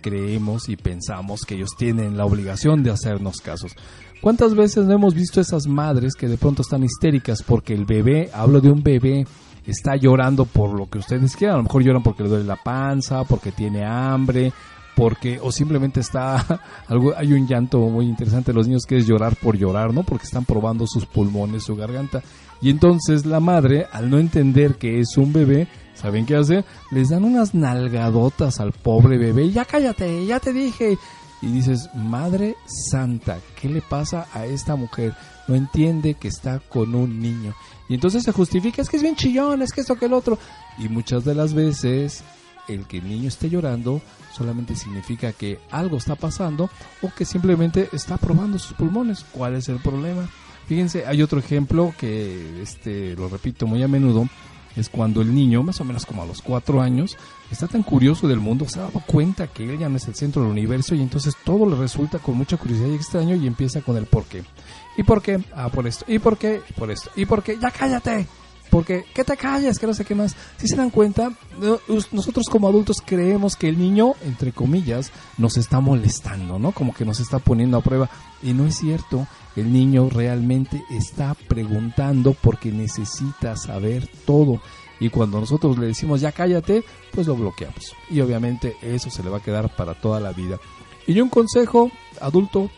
[0.00, 3.72] creemos y pensamos que ellos tienen la obligación de hacernos casos.
[4.20, 8.30] ¿Cuántas veces no hemos visto esas madres que de pronto están histéricas porque el bebé,
[8.32, 9.26] hablo de un bebé,
[9.66, 12.62] está llorando por lo que ustedes quieran, a lo mejor lloran porque le duele la
[12.62, 14.52] panza, porque tiene hambre,
[14.94, 19.06] porque o simplemente está algo hay un llanto muy interesante de los niños que es
[19.06, 20.02] llorar por llorar, ¿no?
[20.02, 22.22] Porque están probando sus pulmones, su garganta.
[22.60, 26.64] Y entonces la madre, al no entender que es un bebé, ¿saben qué hace?
[26.90, 29.50] Les dan unas nalgadotas al pobre bebé.
[29.50, 30.96] Ya cállate, ya te dije.
[31.42, 35.14] Y dices, Madre Santa, ¿qué le pasa a esta mujer?
[35.46, 37.54] No entiende que está con un niño.
[37.88, 40.38] Y entonces se justifica, es que es bien chillón, es que esto que el otro.
[40.78, 42.24] Y muchas de las veces
[42.68, 44.00] el que el niño esté llorando
[44.32, 46.70] solamente significa que algo está pasando
[47.02, 49.24] o que simplemente está probando sus pulmones.
[49.32, 50.28] ¿Cuál es el problema?
[50.66, 54.28] Fíjense, hay otro ejemplo que este lo repito muy a menudo
[54.76, 57.16] es cuando el niño, más o menos como a los cuatro años,
[57.50, 60.14] está tan curioso del mundo, se ha dado cuenta que él ya no es el
[60.14, 63.82] centro del universo y entonces todo le resulta con mucha curiosidad y extraño y empieza
[63.82, 64.42] con el por qué.
[64.96, 65.40] ¿Y por qué?
[65.54, 66.04] Ah, por esto.
[66.08, 66.60] ¿Y por qué?
[66.76, 67.10] Por esto.
[67.16, 67.58] ¿Y por qué?
[67.58, 68.26] ¡Ya cállate!
[68.74, 69.78] Porque, ¿qué te callas?
[69.78, 70.34] Que no sé qué más.
[70.56, 71.30] Si se dan cuenta,
[72.10, 76.72] nosotros como adultos creemos que el niño, entre comillas, nos está molestando, ¿no?
[76.72, 78.10] Como que nos está poniendo a prueba.
[78.42, 79.28] Y no es cierto.
[79.54, 84.60] El niño realmente está preguntando porque necesita saber todo.
[84.98, 86.82] Y cuando nosotros le decimos ya cállate,
[87.12, 87.94] pues lo bloqueamos.
[88.10, 90.58] Y obviamente eso se le va a quedar para toda la vida.
[91.06, 92.68] Y un consejo, adulto,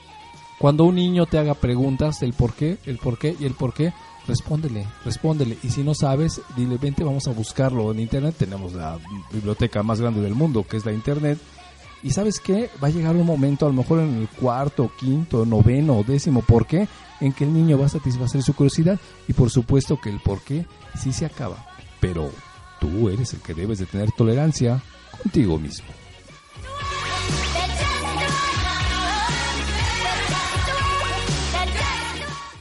[0.59, 3.72] cuando un niño te haga preguntas del por qué, el por qué y el por
[3.72, 3.94] qué,
[4.26, 5.58] respóndele, respóndele.
[5.62, 8.34] Y si no sabes, dile, vente, vamos a buscarlo en internet.
[8.38, 8.98] Tenemos la
[9.32, 11.38] biblioteca más grande del mundo, que es la internet.
[12.02, 15.44] Y sabes qué, va a llegar un momento, a lo mejor en el cuarto, quinto,
[15.44, 16.88] noveno o décimo, ¿por qué?
[17.20, 19.00] En que el niño va a satisfacer su curiosidad.
[19.26, 20.66] Y por supuesto que el por qué
[20.98, 21.66] sí se acaba.
[22.00, 22.30] Pero
[22.80, 24.82] tú eres el que debes de tener tolerancia
[25.22, 25.88] contigo mismo.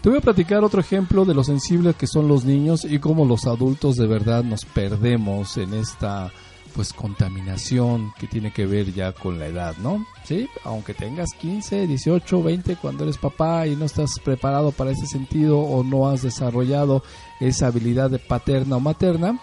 [0.06, 3.26] Te voy a platicar otro ejemplo de lo sensibles que son los niños y cómo
[3.26, 6.32] los adultos de verdad nos perdemos en esta
[6.76, 10.06] pues contaminación que tiene que ver ya con la edad, ¿no?
[10.24, 15.08] Sí, aunque tengas 15, 18, 20 cuando eres papá y no estás preparado para ese
[15.08, 17.02] sentido o no has desarrollado
[17.40, 19.40] esa habilidad de paterna o materna,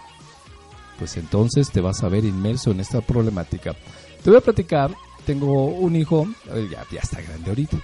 [0.97, 3.75] pues entonces te vas a ver inmerso en esta problemática.
[4.23, 4.95] Te voy a platicar,
[5.25, 6.25] tengo un hijo,
[6.71, 7.77] ya está grande ahorita,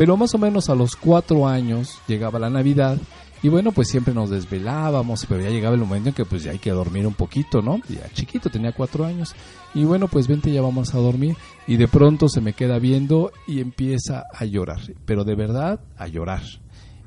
[0.00, 2.96] pero más o menos a los cuatro años llegaba la Navidad
[3.42, 6.52] y bueno, pues siempre nos desvelábamos, pero ya llegaba el momento en que pues ya
[6.52, 7.82] hay que dormir un poquito, ¿no?
[7.86, 9.34] Ya chiquito, tenía cuatro años.
[9.74, 11.36] Y bueno, pues vente, ya vamos a dormir.
[11.66, 16.06] Y de pronto se me queda viendo y empieza a llorar, pero de verdad a
[16.06, 16.44] llorar.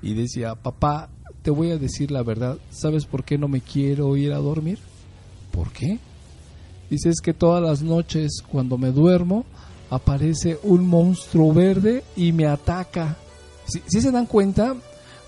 [0.04, 1.10] Y decía, papá,
[1.42, 4.78] te voy a decir la verdad, ¿sabes por qué no me quiero ir a dormir?
[5.50, 5.98] ¿Por qué?
[6.92, 9.46] Dice, es que todas las noches cuando me duermo
[9.90, 13.18] aparece un monstruo verde y me ataca.
[13.66, 14.76] Si, se dan cuenta,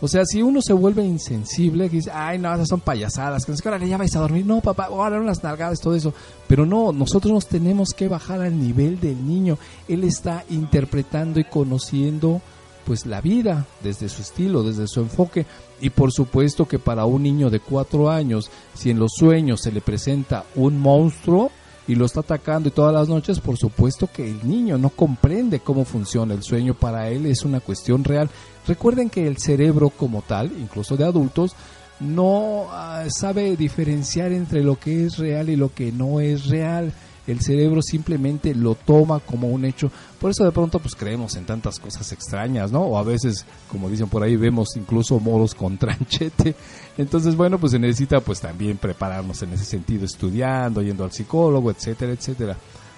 [0.02, 3.52] o sea, si uno se vuelve insensible, que dice, ay, no, esas son payasadas, que
[3.52, 6.14] no sé órale, ya vais a dormir, no, papá, ahora unas nalgadas, todo eso.
[6.48, 9.58] Pero no, nosotros nos tenemos que bajar al nivel del niño.
[9.88, 12.42] Él está interpretando y conociendo
[12.86, 15.46] pues la vida desde su estilo, desde su enfoque
[15.82, 19.72] y por supuesto que para un niño de cuatro años, si en los sueños se
[19.72, 21.52] le presenta un monstruo
[21.88, 25.60] y lo está atacando y todas las noches, por supuesto que el niño no comprende
[25.60, 28.30] cómo funciona el sueño, para él es una cuestión real.
[28.68, 31.56] Recuerden que el cerebro como tal, incluso de adultos,
[32.00, 36.94] no ah, sabe diferenciar entre lo que es real y lo que no es real.
[37.28, 39.92] el cerebro simplemente lo toma como un hecho.
[40.20, 42.82] Por eso de pronto pues creemos en tantas cosas extrañas, ¿no?
[42.82, 46.56] O a veces, como dicen por ahí, vemos incluso moros con tranchete.
[46.98, 51.70] Entonces, bueno, pues se necesita pues también prepararnos en ese sentido, estudiando, yendo al psicólogo,
[51.72, 52.56] etcétera, etcétera.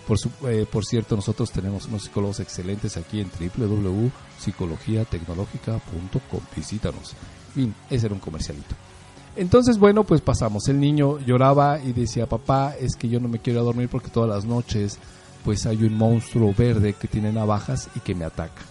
[0.07, 6.39] Por, su- eh, por cierto, nosotros tenemos unos psicólogos excelentes aquí en www.psicologiatecnológica.com.
[6.55, 7.15] Visítanos.
[7.53, 8.75] Fin, ese era un comercialito.
[9.35, 10.67] Entonces, bueno, pues pasamos.
[10.67, 14.29] El niño lloraba y decía, papá, es que yo no me quiero dormir porque todas
[14.29, 14.97] las noches
[15.43, 18.61] pues hay un monstruo verde que tiene navajas y que me ataca.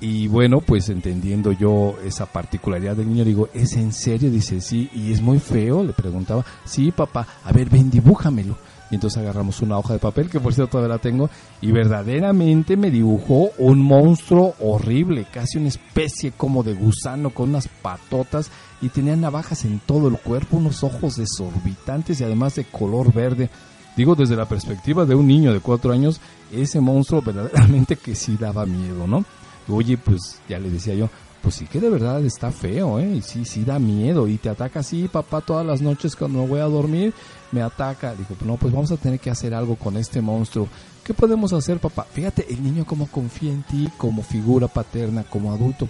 [0.00, 4.30] Y bueno, pues entendiendo yo esa particularidad del niño, digo, ¿es en serio?
[4.30, 8.56] Dice, sí, y es muy feo, le preguntaba, sí, papá, a ver, ven, dibújamelo.
[8.90, 11.30] Y entonces agarramos una hoja de papel, que por cierto todavía la tengo,
[11.62, 17.68] y verdaderamente me dibujó un monstruo horrible, casi una especie como de gusano con unas
[17.68, 18.50] patotas
[18.82, 23.48] y tenía navajas en todo el cuerpo, unos ojos desorbitantes y además de color verde.
[23.96, 26.20] Digo, desde la perspectiva de un niño de cuatro años,
[26.52, 29.24] ese monstruo verdaderamente que sí daba miedo, ¿no?
[29.68, 31.08] Oye, pues ya le decía yo,
[31.42, 33.16] pues sí que de verdad está feo, ¿eh?
[33.16, 36.60] Y sí, sí da miedo y te ataca así, papá, todas las noches cuando voy
[36.60, 37.12] a dormir,
[37.52, 38.14] me ataca.
[38.14, 40.68] Digo, pues no, pues vamos a tener que hacer algo con este monstruo.
[41.04, 42.06] ¿Qué podemos hacer, papá?
[42.10, 45.86] Fíjate, el niño como confía en ti como figura paterna, como adulto.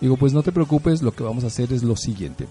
[0.00, 2.48] Digo, pues no te preocupes, lo que vamos a hacer es lo siguiente.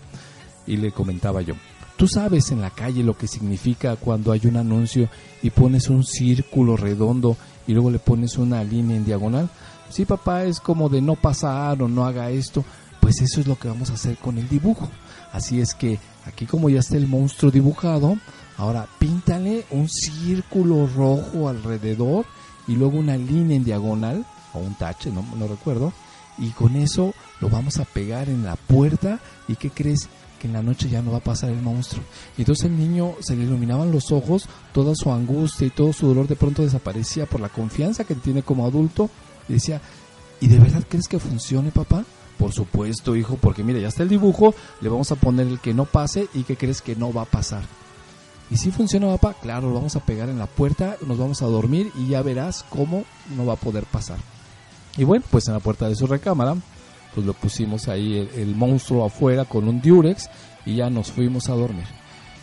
[0.65, 1.55] Y le comentaba yo,
[1.97, 5.09] tú sabes en la calle lo que significa cuando hay un anuncio
[5.43, 9.49] y pones un círculo redondo y luego le pones una línea en diagonal.
[9.95, 12.65] Sí, papá, es como de no pasar o no haga esto.
[12.99, 14.89] Pues eso es lo que vamos a hacer con el dibujo.
[15.31, 18.17] Así es que aquí como ya está el monstruo dibujado,
[18.57, 22.25] ahora píntale un círculo rojo alrededor
[22.67, 25.93] y luego una línea en diagonal o un tache, no, no recuerdo.
[26.37, 30.09] Y con eso lo vamos a pegar en la puerta y ¿qué crees?
[30.41, 32.03] Que en la noche ya no va a pasar el monstruo.
[32.37, 36.05] Y entonces el niño se le iluminaban los ojos, toda su angustia y todo su
[36.05, 39.09] dolor de pronto desaparecía por la confianza que tiene como adulto.
[39.47, 39.81] Y decía,
[40.39, 42.05] ¿y de verdad crees que funcione, papá?
[42.37, 45.73] Por supuesto, hijo, porque mira, ya está el dibujo, le vamos a poner el que
[45.73, 47.63] no pase y que crees que no va a pasar.
[48.51, 51.47] Y si funciona, papá, claro, lo vamos a pegar en la puerta, nos vamos a
[51.47, 54.17] dormir y ya verás cómo no va a poder pasar.
[54.97, 56.55] Y bueno, pues en la puerta de su recámara,
[57.13, 60.29] pues lo pusimos ahí el, el monstruo afuera con un diurex
[60.65, 61.85] y ya nos fuimos a dormir.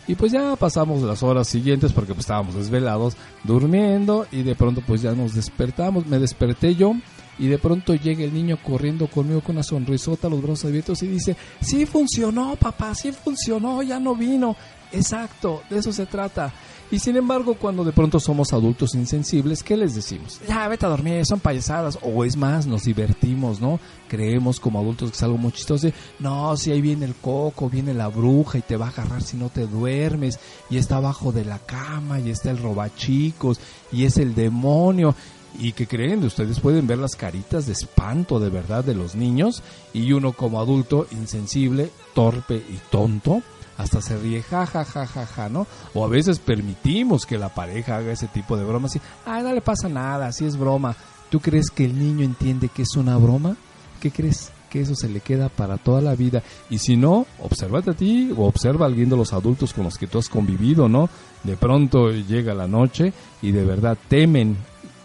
[0.08, 4.82] Y pues ya pasamos las horas siguientes porque pues estábamos desvelados, durmiendo y de pronto
[4.84, 6.94] pues ya nos despertamos, me desperté yo
[7.38, 11.08] y de pronto llega el niño corriendo conmigo con una sonrisota, los brazos abiertos y
[11.08, 14.56] dice, sí funcionó papá, sí funcionó, ya no vino.
[14.92, 16.52] Exacto, de eso se trata.
[16.92, 20.42] Y sin embargo, cuando de pronto somos adultos insensibles, ¿qué les decimos?
[20.46, 21.98] Ya, vete a dormir, son payasadas.
[22.02, 23.80] O es más, nos divertimos, ¿no?
[24.08, 25.88] Creemos como adultos que es algo muy chistoso.
[26.18, 29.38] No, si ahí viene el coco, viene la bruja y te va a agarrar si
[29.38, 30.38] no te duermes.
[30.68, 33.58] Y está abajo de la cama y está el robachicos
[33.90, 35.14] y es el demonio.
[35.58, 36.22] ¿Y que creen?
[36.24, 39.62] Ustedes pueden ver las caritas de espanto de verdad de los niños
[39.94, 43.42] y uno como adulto insensible, torpe y tonto
[43.78, 45.66] hasta se ríe, ja, ja, ja, ja, ja, ¿no?
[45.94, 49.52] O a veces permitimos que la pareja haga ese tipo de bromas y, ay, no
[49.52, 50.94] le pasa nada, así es broma.
[51.30, 53.56] ¿Tú crees que el niño entiende que es una broma?
[54.00, 54.52] ¿Qué crees?
[54.68, 56.42] Que eso se le queda para toda la vida.
[56.68, 59.96] Y si no, obsérvate a ti o observa a alguien de los adultos con los
[59.96, 61.08] que tú has convivido, ¿no?
[61.42, 64.56] De pronto llega la noche y de verdad temen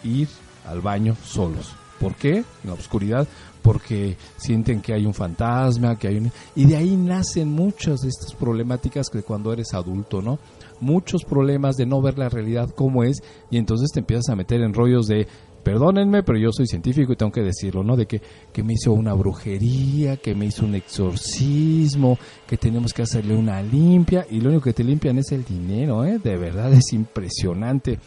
[0.04, 0.28] ir
[0.66, 1.72] al baño solos.
[1.98, 2.36] ¿Por qué?
[2.36, 3.26] En la oscuridad
[3.68, 6.32] porque sienten que hay un fantasma, que hay un...
[6.56, 10.38] Y de ahí nacen muchas de estas problemáticas que cuando eres adulto, ¿no?
[10.80, 13.18] Muchos problemas de no ver la realidad como es
[13.50, 15.28] y entonces te empiezas a meter en rollos de,
[15.62, 17.94] perdónenme, pero yo soy científico y tengo que decirlo, ¿no?
[17.94, 18.22] De que,
[18.54, 23.60] que me hizo una brujería, que me hizo un exorcismo, que tenemos que hacerle una
[23.60, 26.18] limpia y lo único que te limpian es el dinero, ¿eh?
[26.18, 27.98] De verdad es impresionante.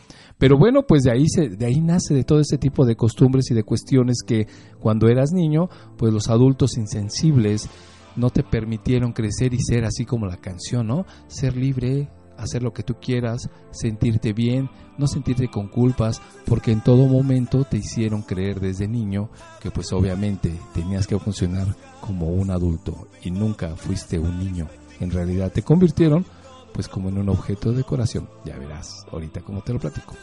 [0.42, 3.52] Pero bueno, pues de ahí, se, de ahí nace de todo este tipo de costumbres
[3.52, 4.48] y de cuestiones que
[4.80, 5.70] cuando eras niño,
[6.00, 7.70] pues los adultos insensibles
[8.16, 11.06] no te permitieron crecer y ser así como la canción, ¿no?
[11.28, 14.68] Ser libre, hacer lo que tú quieras, sentirte bien,
[14.98, 19.30] no sentirte con culpas, porque en todo momento te hicieron creer desde niño
[19.62, 21.68] que pues obviamente tenías que funcionar
[22.00, 24.68] como un adulto y nunca fuiste un niño.
[25.00, 26.26] En realidad te convirtieron
[26.74, 28.30] pues como en un objeto de decoración.
[28.46, 30.16] Ya verás ahorita cómo te lo platico.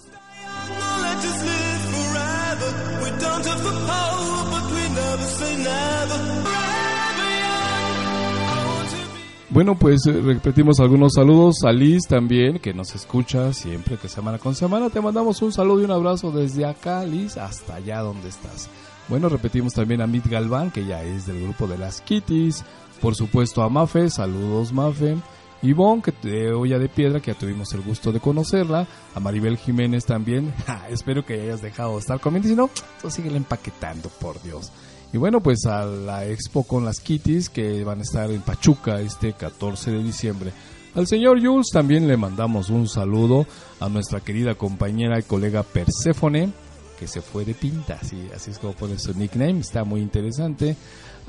[9.50, 14.38] Bueno, pues eh, repetimos algunos saludos a Liz también, que nos escucha siempre que semana
[14.38, 14.90] con semana.
[14.90, 18.68] Te mandamos un saludo y un abrazo desde acá, Liz, hasta allá donde estás.
[19.08, 22.62] Bueno, repetimos también a Mit Galván, que ya es del grupo de las Kitties.
[23.00, 25.16] Por supuesto a Mafe, saludos Mafe.
[25.62, 29.56] Ivonne, que de olla de piedra, que ya tuvimos el gusto de conocerla, a Maribel
[29.56, 34.08] Jiménez también, Ja, espero que hayas dejado de estar comiendo, si no, tú sigue empaquetando,
[34.20, 34.70] por Dios.
[35.12, 39.00] Y bueno, pues a la expo con las Kitties, que van a estar en Pachuca
[39.00, 40.52] este 14 de diciembre.
[40.94, 43.46] Al señor Jules también le mandamos un saludo
[43.80, 46.52] a nuestra querida compañera y colega Perséfone,
[46.98, 50.76] que se fue de pinta, así es como pone su nickname, está muy interesante.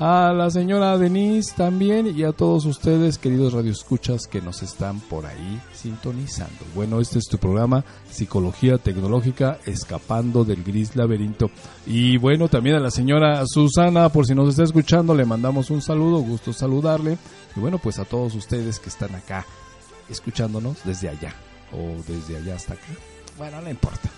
[0.02, 5.26] A la señora Denise también y a todos ustedes, queridos radioescuchas, que nos están por
[5.26, 6.64] ahí sintonizando.
[6.74, 11.50] Bueno, este es tu programa Psicología Tecnológica, escapando del gris laberinto.
[11.86, 15.82] Y bueno, también a la señora Susana, por si nos está escuchando, le mandamos un
[15.82, 17.18] saludo, gusto saludarle.
[17.54, 19.44] Y bueno, pues a todos ustedes que están acá
[20.08, 21.34] escuchándonos desde allá
[21.74, 22.88] o desde allá hasta acá.
[23.36, 24.08] Bueno, no importa.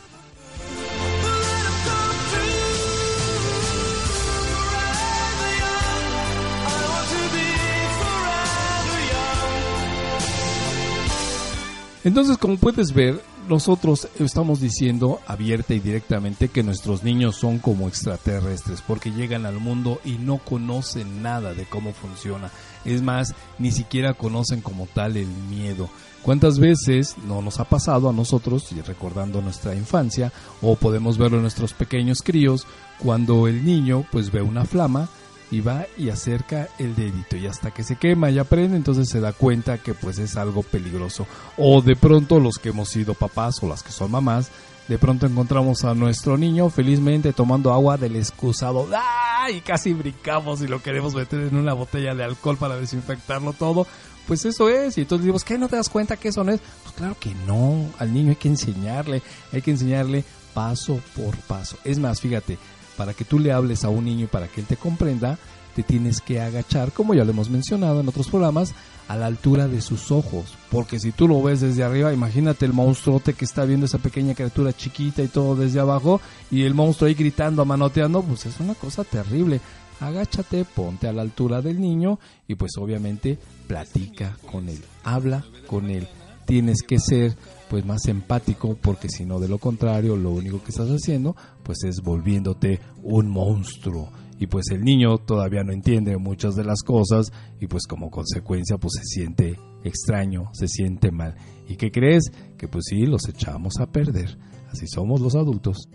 [12.04, 17.86] Entonces, como puedes ver, nosotros estamos diciendo abierta y directamente que nuestros niños son como
[17.86, 22.50] extraterrestres porque llegan al mundo y no conocen nada de cómo funciona.
[22.84, 25.88] Es más, ni siquiera conocen como tal el miedo.
[26.22, 31.38] ¿Cuántas veces no nos ha pasado a nosotros, y recordando nuestra infancia, o podemos verlo
[31.38, 32.66] en nuestros pequeños críos,
[32.98, 35.08] cuando el niño pues ve una flama,
[35.52, 39.20] y va y acerca el dedito y hasta que se quema y aprende entonces se
[39.20, 41.26] da cuenta que pues es algo peligroso.
[41.58, 44.50] O de pronto los que hemos sido papás o las que son mamás
[44.88, 48.88] de pronto encontramos a nuestro niño felizmente tomando agua del excusado.
[48.94, 49.50] ¡Ah!
[49.50, 53.86] y casi brincamos y lo queremos meter en una botella de alcohol para desinfectarlo todo.
[54.26, 54.96] Pues eso es.
[54.96, 56.60] Y entonces decimos ¿qué no te das cuenta que eso no es?
[56.82, 57.90] pues claro que no.
[57.98, 59.22] Al niño hay que enseñarle
[59.52, 60.24] hay que enseñarle
[60.54, 61.76] paso por paso.
[61.84, 62.58] Es más fíjate
[63.02, 65.36] para que tú le hables a un niño y para que él te comprenda,
[65.74, 68.76] te tienes que agachar, como ya lo hemos mencionado en otros programas,
[69.08, 70.54] a la altura de sus ojos.
[70.70, 74.36] Porque si tú lo ves desde arriba, imagínate el monstruote que está viendo esa pequeña
[74.36, 78.76] criatura chiquita y todo desde abajo, y el monstruo ahí gritando, manoteando, pues es una
[78.76, 79.60] cosa terrible.
[79.98, 83.36] Agáchate, ponte a la altura del niño y pues obviamente
[83.66, 86.06] platica con él, habla con él.
[86.46, 87.36] Tienes que ser
[87.72, 91.84] pues más empático porque si no de lo contrario lo único que estás haciendo pues
[91.84, 97.32] es volviéndote un monstruo y pues el niño todavía no entiende muchas de las cosas
[97.60, 101.34] y pues como consecuencia pues se siente extraño, se siente mal.
[101.66, 102.24] ¿Y qué crees?
[102.58, 104.36] Que pues sí, los echamos a perder.
[104.70, 105.88] Así somos los adultos.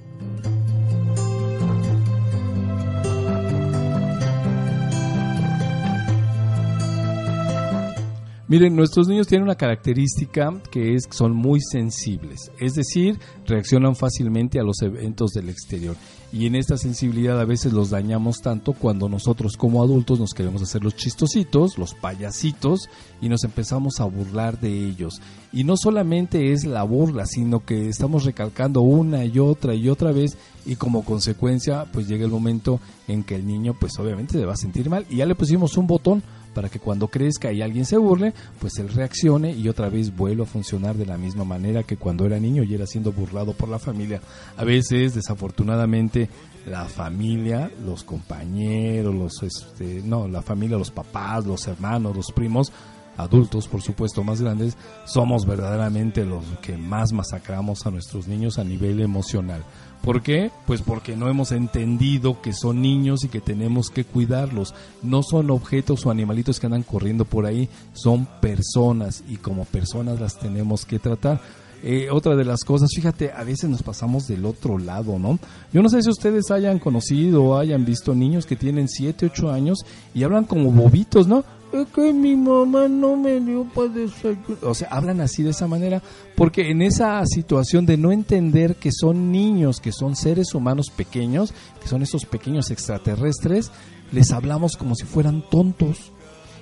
[8.49, 13.93] Miren, nuestros niños tienen una característica que es que son muy sensibles, es decir, reaccionan
[13.93, 15.97] fácilmente a los eventos del exterior.
[16.31, 20.61] Y en esta sensibilidad a veces los dañamos tanto cuando nosotros como adultos nos queremos
[20.61, 22.87] hacer los chistositos, los payasitos,
[23.19, 25.21] y nos empezamos a burlar de ellos.
[25.51, 30.13] Y no solamente es la burla, sino que estamos recalcando una y otra y otra
[30.13, 32.79] vez y como consecuencia pues llega el momento
[33.09, 35.77] en que el niño pues obviamente se va a sentir mal y ya le pusimos
[35.77, 36.23] un botón
[36.57, 40.43] para que cuando crezca y alguien se burle, pues él reaccione y otra vez vuelva
[40.43, 43.69] a funcionar de la misma manera que cuando era niño y era siendo burlado por
[43.69, 44.21] la familia.
[44.57, 46.29] A veces, desafortunadamente,
[46.65, 52.71] la familia, los compañeros, los este, no, la familia, los papás, los hermanos, los primos,
[53.17, 58.63] adultos, por supuesto, más grandes, somos verdaderamente los que más masacramos a nuestros niños a
[58.63, 59.63] nivel emocional.
[60.01, 60.51] ¿Por qué?
[60.65, 64.73] Pues porque no hemos entendido que son niños y que tenemos que cuidarlos.
[65.03, 70.19] No son objetos o animalitos que andan corriendo por ahí, son personas y como personas
[70.19, 71.41] las tenemos que tratar.
[71.83, 75.37] Eh, otra de las cosas, fíjate, a veces nos pasamos del otro lado, ¿no?
[75.71, 79.51] Yo no sé si ustedes hayan conocido o hayan visto niños que tienen 7, 8
[79.51, 79.79] años
[80.15, 81.43] y hablan como bobitos, ¿no?
[81.73, 84.57] Es que mi mamá no me dio para desayunar.
[84.63, 86.01] O sea, hablan así de esa manera
[86.35, 91.53] porque en esa situación de no entender que son niños, que son seres humanos pequeños,
[91.81, 93.71] que son esos pequeños extraterrestres,
[94.11, 96.11] les hablamos como si fueran tontos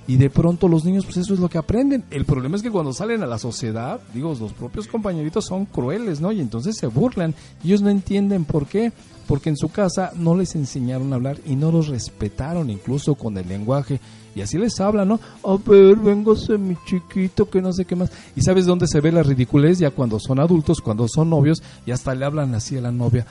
[0.08, 2.04] y de pronto los niños pues eso es lo que aprenden.
[2.12, 6.22] El problema es que cuando salen a la sociedad, digo, los propios compañeritos son crueles,
[6.22, 6.32] ¿no?
[6.32, 7.34] Y entonces se burlan.
[7.64, 8.92] Ellos no entienden por qué.
[9.28, 13.36] Porque en su casa no les enseñaron a hablar y no los respetaron incluso con
[13.40, 14.00] el lenguaje.
[14.36, 15.20] Y así les hablan, ¿no?
[15.44, 18.12] A ver, véngase mi chiquito, que no sé qué más.
[18.36, 19.80] ¿Y sabes dónde se ve la ridiculez?
[19.80, 23.26] Ya cuando son adultos, cuando son novios, y hasta le hablan así a la novia.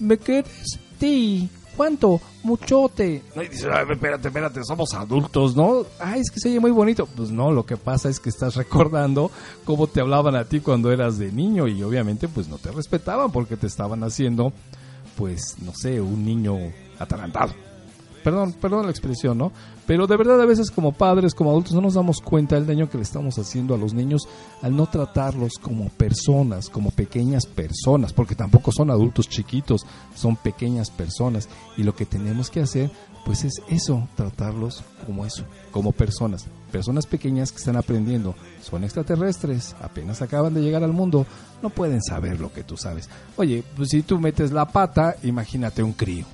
[0.00, 0.78] ¿Me quieres?
[0.98, 2.20] ti ¿Cuánto?
[2.42, 3.22] Muchote.
[3.34, 5.84] No, y dice, "Ay, espérate, espérate, somos adultos, ¿no?
[5.98, 7.06] Ay, es que se oye muy bonito.
[7.06, 9.30] Pues no, lo que pasa es que estás recordando
[9.64, 13.32] cómo te hablaban a ti cuando eras de niño y obviamente pues no te respetaban
[13.32, 14.52] porque te estaban haciendo,
[15.16, 16.56] pues, no sé, un niño
[16.98, 17.54] atarantado.
[18.22, 19.52] Perdón, perdón la expresión, ¿no?
[19.86, 22.88] Pero de verdad a veces como padres, como adultos, no nos damos cuenta del daño
[22.90, 24.28] que le estamos haciendo a los niños
[24.62, 30.90] al no tratarlos como personas, como pequeñas personas, porque tampoco son adultos chiquitos, son pequeñas
[30.90, 31.48] personas.
[31.76, 32.90] Y lo que tenemos que hacer,
[33.24, 36.46] pues es eso, tratarlos como eso, como personas.
[36.70, 41.26] Personas pequeñas que están aprendiendo, son extraterrestres, apenas acaban de llegar al mundo,
[41.62, 43.08] no pueden saber lo que tú sabes.
[43.36, 46.26] Oye, pues si tú metes la pata, imagínate un crío.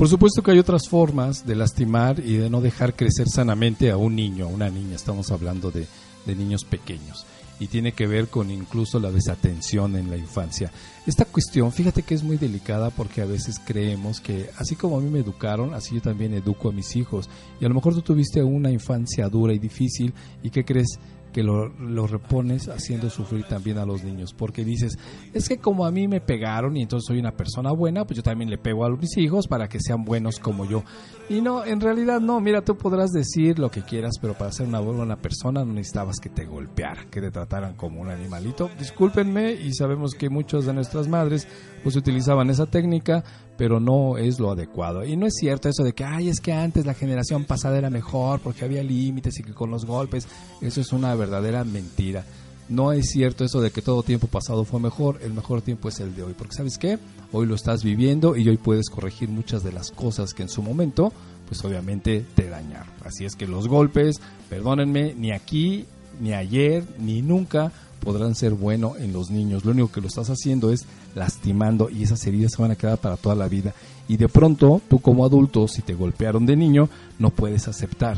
[0.00, 3.98] Por supuesto que hay otras formas de lastimar y de no dejar crecer sanamente a
[3.98, 4.96] un niño, a una niña.
[4.96, 5.86] Estamos hablando de,
[6.24, 7.26] de niños pequeños
[7.58, 10.72] y tiene que ver con incluso la desatención en la infancia.
[11.06, 15.00] Esta cuestión, fíjate que es muy delicada porque a veces creemos que así como a
[15.02, 17.28] mí me educaron, así yo también educo a mis hijos.
[17.60, 20.98] Y a lo mejor tú tuviste una infancia dura y difícil y ¿qué crees?
[21.32, 24.98] Que lo, lo, repones haciendo sufrir también a los niños, porque dices,
[25.32, 28.22] es que como a mí me pegaron y entonces soy una persona buena, pues yo
[28.22, 30.82] también le pego a mis hijos para que sean buenos como yo.
[31.28, 34.66] Y no, en realidad no, mira, tú podrás decir lo que quieras, pero para ser
[34.66, 38.68] una buena persona no necesitabas que te golpearan, que te trataran como un animalito.
[38.78, 41.46] Discúlpenme y sabemos que muchas de nuestras madres
[41.82, 43.24] pues utilizaban esa técnica,
[43.60, 45.04] pero no es lo adecuado.
[45.04, 47.90] Y no es cierto eso de que, ay, es que antes la generación pasada era
[47.90, 50.26] mejor porque había límites y que con los golpes,
[50.62, 52.24] eso es una verdadera mentira.
[52.70, 56.00] No es cierto eso de que todo tiempo pasado fue mejor, el mejor tiempo es
[56.00, 56.98] el de hoy, porque sabes qué,
[57.32, 60.62] hoy lo estás viviendo y hoy puedes corregir muchas de las cosas que en su
[60.62, 61.12] momento,
[61.46, 62.94] pues obviamente te dañaron.
[63.04, 65.84] Así es que los golpes, perdónenme, ni aquí,
[66.18, 69.64] ni ayer, ni nunca podrán ser bueno en los niños.
[69.64, 72.98] Lo único que lo estás haciendo es lastimando y esas heridas se van a quedar
[72.98, 73.74] para toda la vida.
[74.08, 76.88] Y de pronto, tú como adulto, si te golpearon de niño,
[77.18, 78.16] no puedes aceptar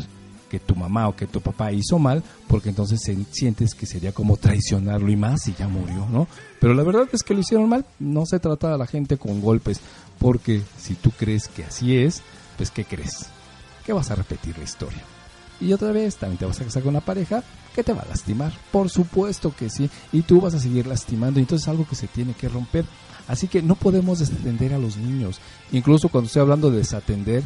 [0.49, 4.37] que tu mamá o que tu papá hizo mal, porque entonces sientes que sería como
[4.37, 6.29] traicionarlo y más y ya murió, ¿no?
[6.61, 9.41] Pero la verdad es que lo hicieron mal, no se trata a la gente con
[9.41, 9.81] golpes,
[10.19, 12.23] porque si tú crees que así es,
[12.59, 13.27] pues ¿qué crees?
[13.87, 15.03] Que vas a repetir la historia.
[15.63, 18.09] Y otra vez, también te vas a casar con una pareja que te va a
[18.09, 18.53] lastimar.
[18.73, 19.89] Por supuesto que sí.
[20.13, 21.39] Y tú vas a seguir lastimando.
[21.39, 22.85] Y entonces es algo que se tiene que romper.
[23.29, 25.41] Así que no podemos desatender a los niños.
[25.71, 27.45] Incluso cuando estoy hablando de desatender,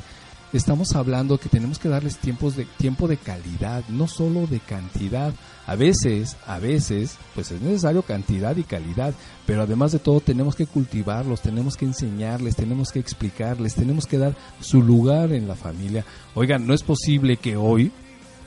[0.55, 5.35] estamos hablando que tenemos que darles tiempos de tiempo de calidad, no solo de cantidad.
[5.67, 9.13] A veces, a veces, pues es necesario cantidad y calidad,
[9.47, 14.19] pero además de todo tenemos que cultivarlos, tenemos que enseñarles, tenemos que explicarles, tenemos que
[14.19, 16.07] dar su lugar en la familia.
[16.35, 17.93] Oigan, no es posible que hoy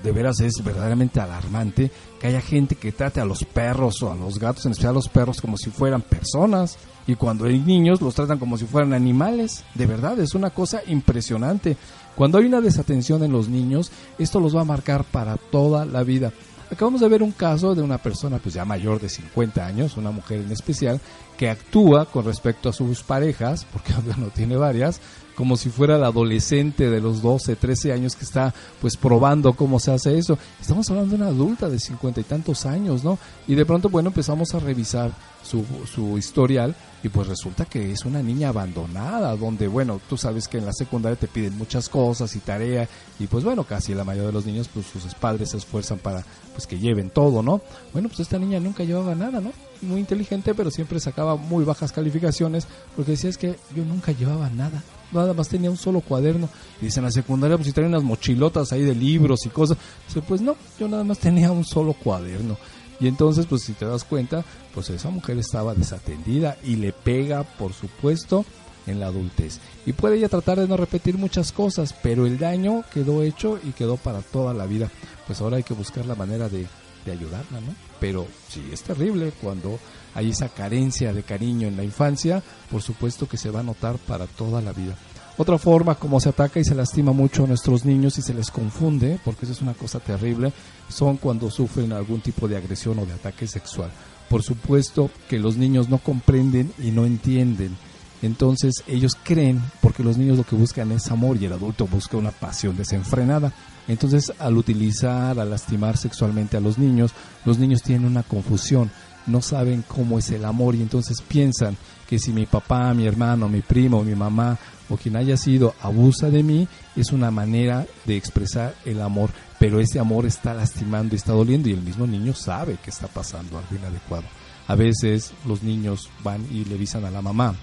[0.04, 4.16] de veras es verdaderamente alarmante que haya gente que trate a los perros o a
[4.16, 6.78] los gatos, en especial a los perros, como si fueran personas.
[7.08, 9.64] Y cuando hay niños los tratan como si fueran animales.
[9.76, 11.76] De verdad, es una cosa impresionante.
[12.16, 16.04] Cuando hay una desatención en los niños, esto los va a marcar para toda la
[16.04, 16.32] vida.
[16.72, 20.12] Acabamos de ver un caso de una persona pues ya mayor de 50 años, una
[20.12, 21.02] mujer en especial,
[21.40, 25.00] que actúa con respecto a sus parejas, porque no tiene varias,
[25.36, 29.80] como si fuera el adolescente de los 12, 13 años que está pues probando cómo
[29.80, 30.38] se hace eso.
[30.60, 33.18] Estamos hablando de una adulta de 50 y tantos años, ¿no?
[33.48, 38.04] Y de pronto, bueno, empezamos a revisar su, su historial y pues resulta que es
[38.04, 42.36] una niña abandonada, donde, bueno, tú sabes que en la secundaria te piden muchas cosas
[42.36, 42.86] y tarea
[43.18, 46.22] y pues bueno, casi la mayoría de los niños, pues sus padres se esfuerzan para
[46.52, 47.62] pues que lleven todo, ¿no?
[47.94, 49.54] Bueno, pues esta niña nunca llevaba nada, ¿no?
[49.82, 54.50] Muy inteligente, pero siempre sacaba muy bajas calificaciones porque decía es que yo nunca llevaba
[54.50, 56.50] nada nada más tenía un solo cuaderno.
[56.82, 59.78] Y dice, en la secundaria, pues si traen unas mochilotas ahí de libros y cosas.
[60.08, 62.58] Dice, pues no, yo nada más tenía un solo cuaderno.
[63.00, 67.44] Y entonces, pues si te das cuenta, pues esa mujer estaba desatendida y le pega,
[67.44, 68.46] por supuesto,
[68.88, 69.60] en la adultez.
[69.86, 73.72] Y puede ella tratar de no repetir muchas cosas, pero el daño quedó hecho y
[73.72, 74.90] quedó para toda la vida.
[75.28, 76.68] Pues ahora hay que buscar la manera de,
[77.06, 77.74] de ayudarla, ¿no?
[78.00, 79.80] Pero sí, es terrible cuando
[80.16, 83.98] hay esa carencia de cariño en la infancia, por supuesto que se va a notar
[83.98, 84.96] para toda la vida.
[85.38, 88.52] Otra forma como se ataca y se lastima mucho a nuestros niños y se les
[88.52, 90.52] confunde, porque eso es una cosa terrible,
[90.90, 93.90] son cuando sufren algún tipo de agresión o de ataque sexual.
[94.28, 97.78] Por supuesto que los niños no comprenden y no entienden.
[98.22, 102.18] Entonces ellos creen, porque los niños lo que buscan es amor y el adulto busca
[102.18, 103.54] una pasión desenfrenada.
[103.90, 107.12] Entonces al utilizar, al lastimar sexualmente a los niños,
[107.44, 108.90] los niños tienen una confusión
[109.30, 111.78] no saben cómo es el amor y entonces piensan
[112.08, 114.58] que si mi papá, mi hermano, mi primo, mi mamá
[114.90, 119.30] o quien haya sido abusa de mí, es una manera de expresar el amor,
[119.60, 123.08] pero ese amor está lastimando y está doliendo y el mismo niño sabe que está
[123.08, 124.26] pasando algo inadecuado.
[124.68, 127.56] A veces los niños van y le avisan a la mamá,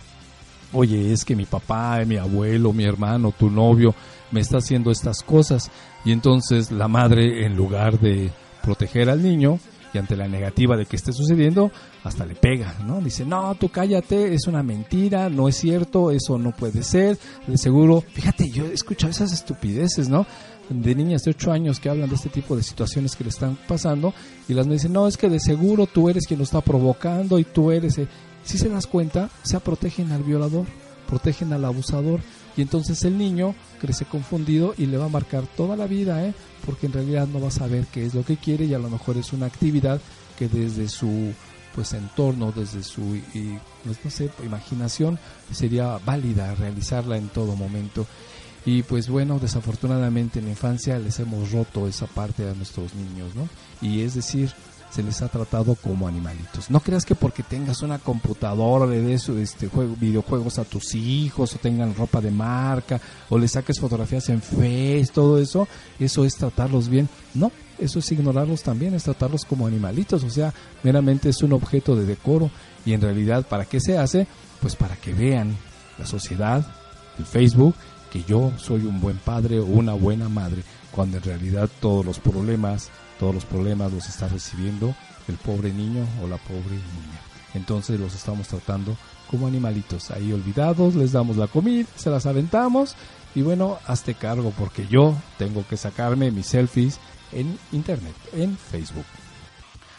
[0.72, 3.94] oye, es que mi papá, mi abuelo, mi hermano, tu novio
[4.30, 5.70] me está haciendo estas cosas
[6.04, 8.30] y entonces la madre en lugar de
[8.62, 9.58] proteger al niño
[9.94, 11.70] y ante la negativa de que esté sucediendo,
[12.04, 13.00] hasta le pega, ¿no?
[13.00, 17.56] Dice, no, tú cállate, es una mentira, no es cierto, eso no puede ser, de
[17.56, 20.26] seguro, fíjate, yo he escuchado esas estupideces, ¿no?
[20.68, 23.56] De niñas de 8 años que hablan de este tipo de situaciones que le están
[23.68, 24.12] pasando
[24.48, 27.38] y las me dicen, no, es que de seguro tú eres quien lo está provocando
[27.38, 28.00] y tú eres...
[28.46, 28.50] eh".
[28.50, 30.66] Si se das cuenta, o sea, protegen al violador,
[31.06, 32.20] protegen al abusador
[32.56, 36.34] y entonces el niño crece confundido y le va a marcar toda la vida, ¿eh?
[36.64, 38.88] porque en realidad no va a saber qué es lo que quiere y a lo
[38.88, 40.00] mejor es una actividad
[40.38, 41.32] que desde su
[41.74, 45.18] pues entorno, desde su y, pues, no sé, imaginación
[45.52, 48.06] sería válida realizarla en todo momento.
[48.64, 53.34] Y pues bueno, desafortunadamente en la infancia les hemos roto esa parte a nuestros niños,
[53.36, 53.48] ¿no?
[53.80, 54.52] Y es decir,
[54.90, 56.70] se les ha tratado como animalitos.
[56.70, 61.54] No creas que porque tengas una computadora de eso, este juego, videojuegos a tus hijos
[61.54, 65.68] o tengan ropa de marca o les saques fotografías en Face, todo eso,
[65.98, 67.08] eso es tratarlos bien.
[67.34, 71.94] No, eso es ignorarlos también, es tratarlos como animalitos, o sea, meramente es un objeto
[71.96, 72.50] de decoro
[72.84, 74.26] y en realidad ¿para qué se hace?
[74.60, 75.56] Pues para que vean
[75.98, 76.66] la sociedad,
[77.18, 77.74] el Facebook,
[78.10, 82.18] que yo soy un buen padre o una buena madre, cuando en realidad todos los
[82.18, 84.94] problemas, todos los problemas los está recibiendo
[85.28, 87.20] el pobre niño o la pobre niña.
[87.54, 88.96] Entonces los estamos tratando
[89.30, 92.94] como animalitos, ahí olvidados, les damos la comida, se las aventamos
[93.34, 97.00] y bueno, hazte cargo porque yo tengo que sacarme mis selfies
[97.32, 99.04] en internet, en Facebook.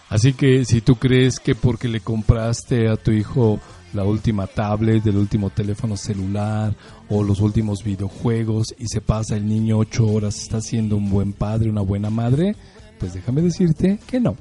[0.10, 3.60] Así que si tú crees que porque le compraste a tu hijo
[3.94, 6.76] la última tablet, el último teléfono celular
[7.10, 11.34] o los últimos videojuegos y se pasa el niño ocho horas, está siendo un buen
[11.34, 12.56] padre, una buena madre,
[13.00, 14.36] pues déjame decirte que no.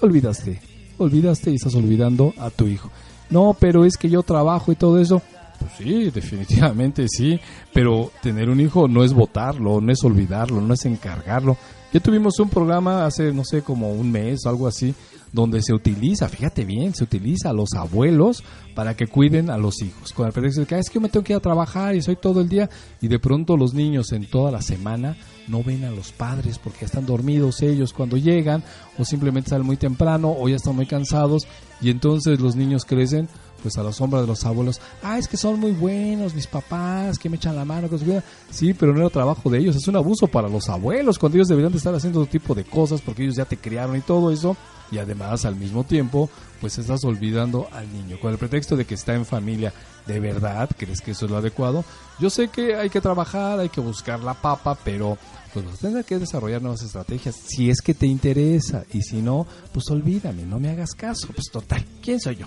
[0.00, 0.60] Olvidaste,
[0.98, 2.90] olvidaste y estás olvidando a tu hijo.
[3.30, 5.22] No, pero es que yo trabajo y todo eso.
[5.58, 7.38] Pues sí, definitivamente sí,
[7.72, 11.56] pero tener un hijo no es votarlo, no es olvidarlo, no es encargarlo.
[11.92, 14.94] Ya tuvimos un programa hace, no sé, como un mes algo así,
[15.32, 19.80] donde se utiliza, fíjate bien, se utiliza a los abuelos para que cuiden a los
[19.82, 20.12] hijos.
[20.12, 21.94] Con el pretexto de que "Ah, es que yo me tengo que ir a trabajar
[21.94, 22.68] y soy todo el día,
[23.00, 25.16] y de pronto los niños en toda la semana
[25.48, 28.62] no ven a los padres porque están dormidos ellos cuando llegan,
[28.98, 31.46] o simplemente salen muy temprano, o ya están muy cansados,
[31.80, 33.28] y entonces los niños crecen
[33.62, 37.16] pues a la sombra de los abuelos, ah, es que son muy buenos mis papás,
[37.16, 38.24] que me echan la mano, que se cuidan".
[38.50, 41.48] sí, pero no era trabajo de ellos, es un abuso para los abuelos, cuando ellos
[41.48, 44.30] deberían de estar haciendo otro tipo de cosas, porque ellos ya te criaron y todo
[44.32, 44.56] eso,
[44.92, 46.30] y además al mismo tiempo,
[46.60, 49.72] pues estás olvidando al niño, con el pretexto de que está en familia,
[50.06, 51.84] ¿de verdad crees que eso es lo adecuado?
[52.20, 55.18] Yo sé que hay que trabajar, hay que buscar la papa, pero
[55.52, 59.20] pues vas a tener que desarrollar nuevas estrategias si es que te interesa, y si
[59.20, 62.46] no, pues olvídame, no me hagas caso, pues total, ¿quién soy yo?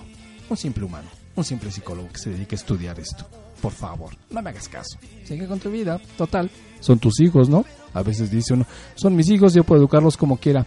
[0.49, 3.25] un simple humano, un simple psicólogo que se dedique a estudiar esto.
[3.61, 4.97] Por favor, no me hagas caso.
[5.23, 5.99] Sigue con tu vida.
[6.17, 7.65] Total, son tus hijos, ¿no?
[7.93, 8.65] A veces dice uno,
[8.95, 10.65] son mis hijos, yo puedo educarlos como quiera.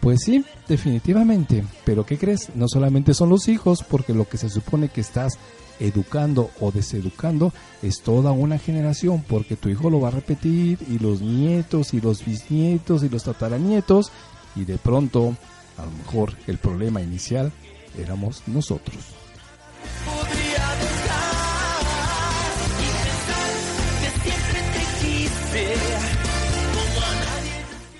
[0.00, 1.64] Pues sí, definitivamente.
[1.84, 2.54] Pero ¿qué crees?
[2.54, 5.38] No solamente son los hijos, porque lo que se supone que estás
[5.80, 10.98] educando o deseducando es toda una generación, porque tu hijo lo va a repetir y
[10.98, 14.10] los nietos y los bisnietos y los tataranietos
[14.56, 15.36] y de pronto,
[15.76, 17.52] a lo mejor el problema inicial
[17.96, 18.96] éramos nosotros.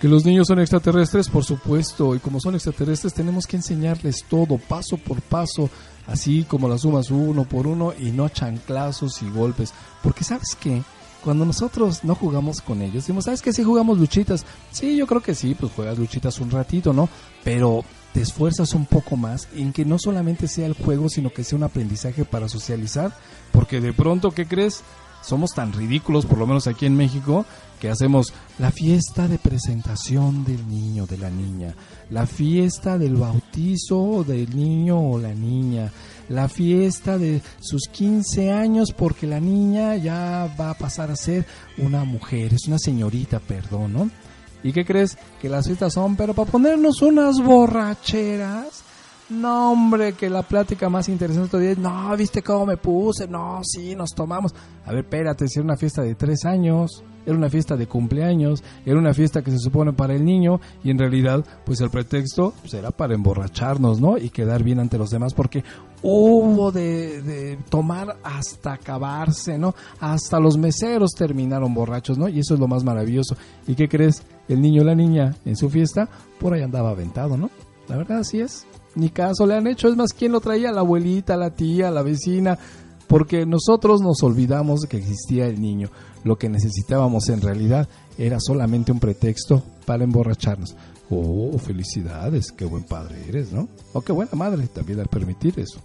[0.00, 4.56] Que los niños son extraterrestres, por supuesto, y como son extraterrestres tenemos que enseñarles todo,
[4.56, 5.68] paso por paso,
[6.06, 9.74] así como las sumas uno por uno y no chanclazos y golpes.
[10.02, 10.82] Porque sabes qué,
[11.24, 13.52] cuando nosotros no jugamos con ellos, decimos, ¿sabes qué?
[13.52, 14.46] Si jugamos luchitas.
[14.70, 17.08] Sí, yo creo que sí, pues juegas luchitas un ratito, ¿no?
[17.42, 21.42] Pero te esfuerzas un poco más en que no solamente sea el juego, sino que
[21.44, 23.12] sea un aprendizaje para socializar,
[23.52, 24.82] porque de pronto, ¿qué crees?
[25.28, 27.44] Somos tan ridículos, por lo menos aquí en México,
[27.78, 31.74] que hacemos la fiesta de presentación del niño, de la niña,
[32.08, 35.92] la fiesta del bautizo del niño o la niña,
[36.30, 41.44] la fiesta de sus 15 años porque la niña ya va a pasar a ser
[41.76, 44.10] una mujer, es una señorita, perdón.
[44.62, 45.18] ¿Y qué crees?
[45.42, 48.87] Que las fiestas son, pero para ponernos unas borracheras.
[49.30, 53.60] No, hombre, que la plática más interesante todavía es, no, viste cómo me puse, no,
[53.62, 54.54] sí, nos tomamos.
[54.86, 58.64] A ver, espérate, si era una fiesta de tres años, era una fiesta de cumpleaños,
[58.86, 62.54] era una fiesta que se supone para el niño y en realidad, pues el pretexto
[62.62, 64.16] pues, era para emborracharnos, ¿no?
[64.16, 65.62] Y quedar bien ante los demás porque
[66.02, 69.74] hubo de, de tomar hasta acabarse, ¿no?
[70.00, 72.30] Hasta los meseros terminaron borrachos, ¿no?
[72.30, 73.36] Y eso es lo más maravilloso.
[73.66, 74.22] ¿Y qué crees?
[74.48, 76.08] El niño o la niña en su fiesta,
[76.40, 77.50] por ahí andaba aventado, ¿no?
[77.88, 78.66] La verdad así es.
[78.98, 79.88] Ni caso le han hecho.
[79.88, 80.72] Es más, ¿quién lo traía?
[80.72, 82.58] La abuelita, la tía, la vecina.
[83.06, 85.88] Porque nosotros nos olvidamos de que existía el niño.
[86.24, 87.88] Lo que necesitábamos en realidad
[88.18, 90.74] era solamente un pretexto para emborracharnos.
[91.10, 93.68] Oh, felicidades, qué buen padre eres, ¿no?
[93.92, 95.80] O qué buena madre también al permitir eso.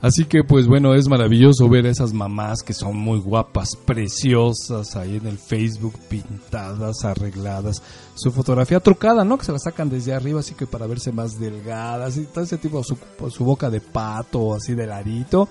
[0.00, 4.94] Así que pues bueno, es maravilloso ver a esas mamás que son muy guapas, preciosas,
[4.94, 7.82] ahí en el Facebook, pintadas, arregladas,
[8.14, 9.38] su fotografía trucada, ¿no?
[9.38, 12.58] Que se la sacan desde arriba, así que para verse más delgadas y todo ese
[12.58, 12.96] tipo, su,
[13.28, 15.48] su boca de pato, así de ladito.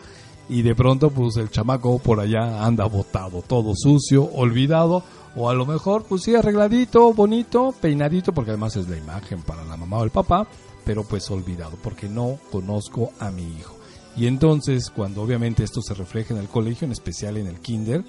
[0.49, 5.03] Y de pronto pues el chamaco por allá anda botado, todo sucio, olvidado,
[5.35, 9.65] o a lo mejor pues sí arregladito, bonito, peinadito, porque además es la imagen para
[9.65, 10.47] la mamá o el papá,
[10.85, 13.76] pero pues olvidado, porque no conozco a mi hijo.
[14.17, 18.03] Y entonces, cuando obviamente esto se refleja en el colegio, en especial en el kinder,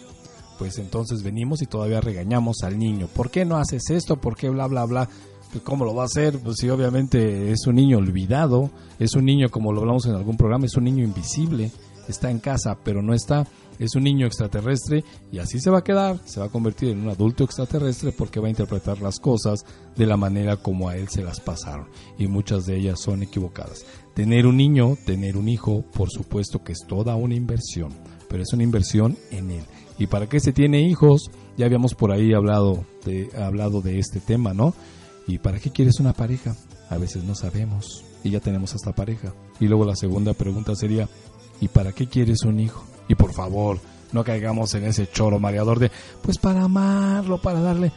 [0.58, 3.08] pues entonces venimos y todavía regañamos al niño.
[3.08, 4.16] ¿Por qué no haces esto?
[4.16, 5.08] ¿Por qué bla, bla, bla?
[5.52, 6.38] Pues, ¿Cómo lo va a hacer?
[6.38, 10.36] Pues si obviamente es un niño olvidado, es un niño, como lo hablamos en algún
[10.36, 11.70] programa, es un niño invisible,
[12.08, 13.46] está en casa, pero no está,
[13.78, 17.00] es un niño extraterrestre y así se va a quedar, se va a convertir en
[17.00, 19.64] un adulto extraterrestre porque va a interpretar las cosas
[19.96, 23.84] de la manera como a él se las pasaron y muchas de ellas son equivocadas.
[24.14, 27.92] Tener un niño, tener un hijo, por supuesto que es toda una inversión,
[28.28, 29.64] pero es una inversión en él.
[29.98, 31.30] ¿Y para qué se tiene hijos?
[31.56, 34.74] Ya habíamos por ahí hablado de, hablado de este tema, ¿no?
[35.26, 36.56] ¿Y para qué quieres una pareja?
[36.88, 39.34] A veces no sabemos y ya tenemos hasta pareja.
[39.60, 41.08] Y luego la segunda pregunta sería,
[41.60, 42.84] ¿y para qué quieres un hijo?
[43.08, 43.80] Y por favor,
[44.12, 45.90] no caigamos en ese choro mareador de,
[46.22, 47.92] pues para amarlo, para darle.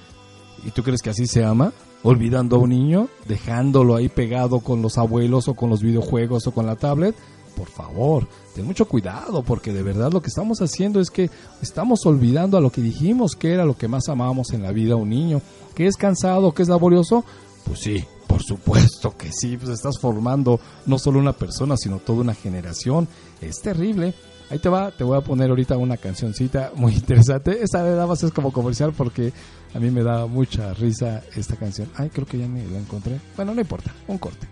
[0.66, 1.74] ¿Y tú crees que así se ama?
[2.04, 6.52] Olvidando a un niño, dejándolo ahí pegado con los abuelos o con los videojuegos o
[6.52, 7.16] con la tablet.
[7.56, 11.30] Por favor, ten mucho cuidado porque de verdad lo que estamos haciendo es que
[11.62, 14.96] estamos olvidando a lo que dijimos que era lo que más amábamos en la vida
[14.96, 15.42] un niño.
[15.76, 17.24] ¿Que es cansado, que es laborioso?
[17.66, 22.22] Pues sí, por supuesto que sí, pues estás formando no solo una persona, sino toda
[22.22, 23.08] una generación.
[23.42, 24.14] Es terrible.
[24.52, 27.64] Ahí te va, te voy a poner ahorita una cancioncita muy interesante.
[27.64, 29.32] Esta de más es como comercial porque
[29.74, 31.90] a mí me da mucha risa esta canción.
[31.96, 33.18] Ay, creo que ya me la encontré.
[33.38, 34.46] Bueno, no importa, un corte.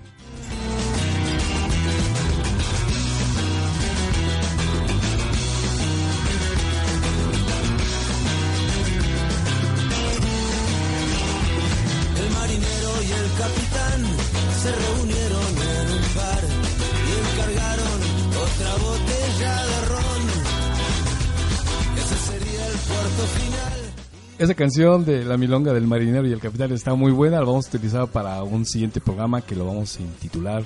[12.15, 14.38] El marinero y el capitán
[24.37, 27.39] Esa canción de La Milonga del Marinero y el Capitán está muy buena.
[27.39, 30.63] La vamos a utilizar para un siguiente programa que lo vamos a intitular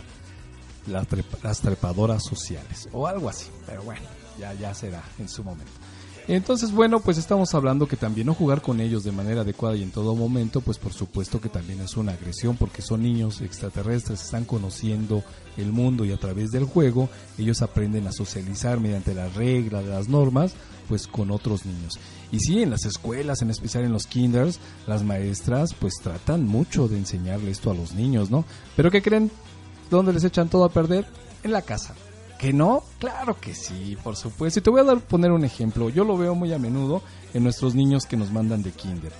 [0.86, 3.48] Las, trepa- las trepadoras sociales o algo así.
[3.66, 4.02] Pero bueno,
[4.40, 5.72] ya, ya será en su momento.
[6.28, 9.84] Entonces, bueno, pues estamos hablando que también no jugar con ellos de manera adecuada y
[9.84, 14.24] en todo momento, pues por supuesto que también es una agresión porque son niños extraterrestres,
[14.24, 15.22] están conociendo
[15.58, 20.08] el mundo y a través del juego ellos aprenden a socializar mediante las reglas, las
[20.08, 20.54] normas,
[20.88, 22.00] pues con otros niños.
[22.32, 26.88] Y sí, en las escuelas, en especial en los kinders, las maestras pues tratan mucho
[26.88, 28.46] de enseñarle esto a los niños, ¿no?
[28.78, 29.30] Pero ¿qué creen?
[29.90, 31.06] ¿Dónde les echan todo a perder?
[31.44, 31.94] En la casa.
[32.44, 32.84] ¿Que no?
[33.00, 34.60] Claro que sí, por supuesto.
[34.60, 35.88] Y te voy a dar poner un ejemplo.
[35.88, 37.02] Yo lo veo muy a menudo
[37.34, 39.14] en nuestros niños que nos mandan de kinder.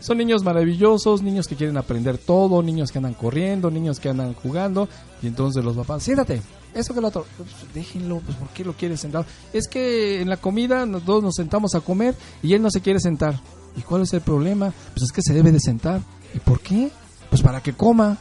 [0.00, 4.32] Son niños maravillosos, niños que quieren aprender todo, niños que andan corriendo, niños que andan
[4.32, 4.88] jugando.
[5.20, 6.40] Y entonces los papás, siéntate,
[6.72, 7.26] eso que lo otro.
[7.36, 9.26] Pues, déjenlo, pues ¿por qué lo quieres sentar?
[9.52, 12.98] Es que en la comida todos nos sentamos a comer y él no se quiere
[12.98, 13.38] sentar.
[13.76, 14.72] ¿Y cuál es el problema?
[14.94, 16.00] Pues es que se debe de sentar.
[16.32, 16.90] ¿Y por qué?
[17.28, 18.16] Pues para que coma.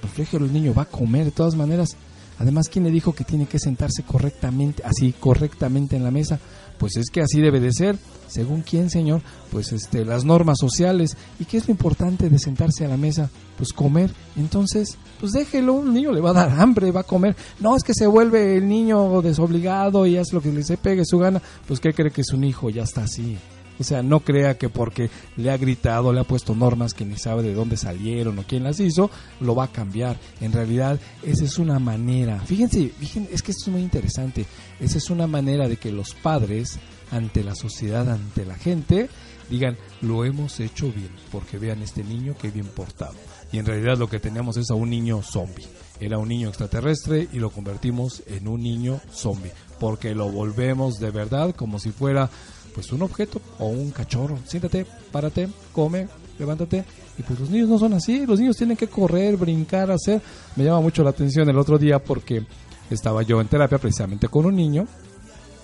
[0.00, 1.98] Pues el niño va a comer de todas maneras.
[2.40, 6.40] Además, ¿quién le dijo que tiene que sentarse correctamente, así correctamente en la mesa?
[6.78, 7.98] Pues es que así debe de ser.
[8.28, 9.20] ¿Según quién, señor?
[9.52, 11.18] Pues este, las normas sociales.
[11.38, 13.28] ¿Y qué es lo importante de sentarse a la mesa?
[13.58, 14.10] Pues comer.
[14.36, 17.36] Entonces, pues déjelo, el niño le va a dar hambre, va a comer.
[17.60, 21.04] No, es que se vuelve el niño desobligado y hace lo que le se pegue
[21.04, 21.42] su gana.
[21.68, 22.70] Pues ¿qué cree que es un hijo?
[22.70, 23.36] Ya está así.
[23.80, 27.16] O sea, no crea que porque le ha gritado, le ha puesto normas que ni
[27.16, 29.10] sabe de dónde salieron o quién las hizo,
[29.40, 30.18] lo va a cambiar.
[30.42, 32.40] En realidad, esa es una manera.
[32.40, 34.44] Fíjense, fíjense, es que esto es muy interesante.
[34.80, 36.78] Esa es una manera de que los padres,
[37.10, 39.08] ante la sociedad, ante la gente,
[39.48, 43.14] digan, lo hemos hecho bien, porque vean este niño que bien portado.
[43.50, 45.66] Y en realidad lo que tenemos es a un niño zombie.
[46.00, 51.10] Era un niño extraterrestre y lo convertimos en un niño zombie, porque lo volvemos de
[51.10, 52.30] verdad como si fuera
[52.74, 54.38] pues un objeto o un cachorro.
[54.46, 56.08] Siéntate, párate, come,
[56.38, 56.84] levántate.
[57.18, 60.20] Y pues los niños no son así, los niños tienen que correr, brincar, hacer.
[60.56, 62.44] Me llama mucho la atención el otro día porque
[62.90, 64.86] estaba yo en terapia precisamente con un niño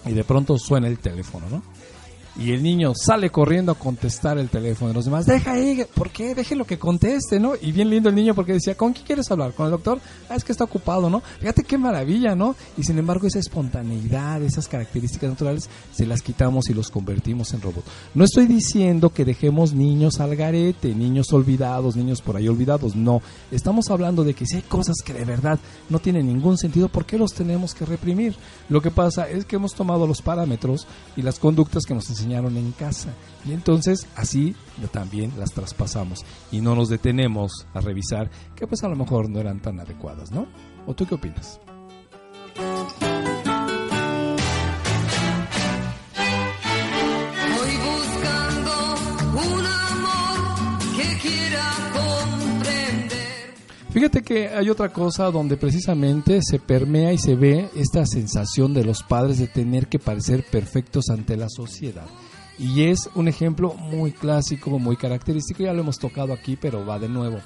[0.05, 1.63] y de pronto suena el teléfono, ¿no?
[2.39, 5.25] Y el niño sale corriendo a contestar el teléfono de los demás.
[5.25, 6.35] Deja ahí, ¿por qué?
[6.35, 7.55] Déjelo que conteste, ¿no?
[7.59, 9.55] Y bien lindo el niño porque decía, ¿con quién quieres hablar?
[9.55, 10.01] ¿Con el doctor?
[10.29, 11.23] Ah, es que está ocupado, ¿no?
[11.41, 12.55] Fíjate qué maravilla, ¿no?
[12.77, 17.63] Y sin embargo esa espontaneidad, esas características naturales, se las quitamos y los convertimos en
[17.63, 17.85] robot.
[18.15, 23.23] No estoy diciendo que dejemos niños al garete, niños olvidados, niños por ahí olvidados, no.
[23.51, 25.59] Estamos hablando de que si hay cosas que de verdad
[25.89, 28.37] no tienen ningún sentido, ¿por qué los tenemos que reprimir?
[28.69, 32.26] Lo que pasa es que hemos tomado los parámetros y las conductas que nos enseñan
[32.33, 33.13] en casa.
[33.45, 34.55] Y entonces así
[34.89, 39.41] también las traspasamos y no nos detenemos a revisar que pues a lo mejor no
[39.41, 40.47] eran tan adecuadas, ¿no?
[40.87, 41.61] ¿O tú qué opinas?
[53.97, 58.85] Fíjate que hay otra cosa donde precisamente se permea y se ve esta sensación de
[58.85, 62.05] los padres de tener que parecer perfectos ante la sociedad.
[62.59, 66.99] Y es un ejemplo muy clásico, muy característico, ya lo hemos tocado aquí, pero va
[66.99, 67.39] de nuevo.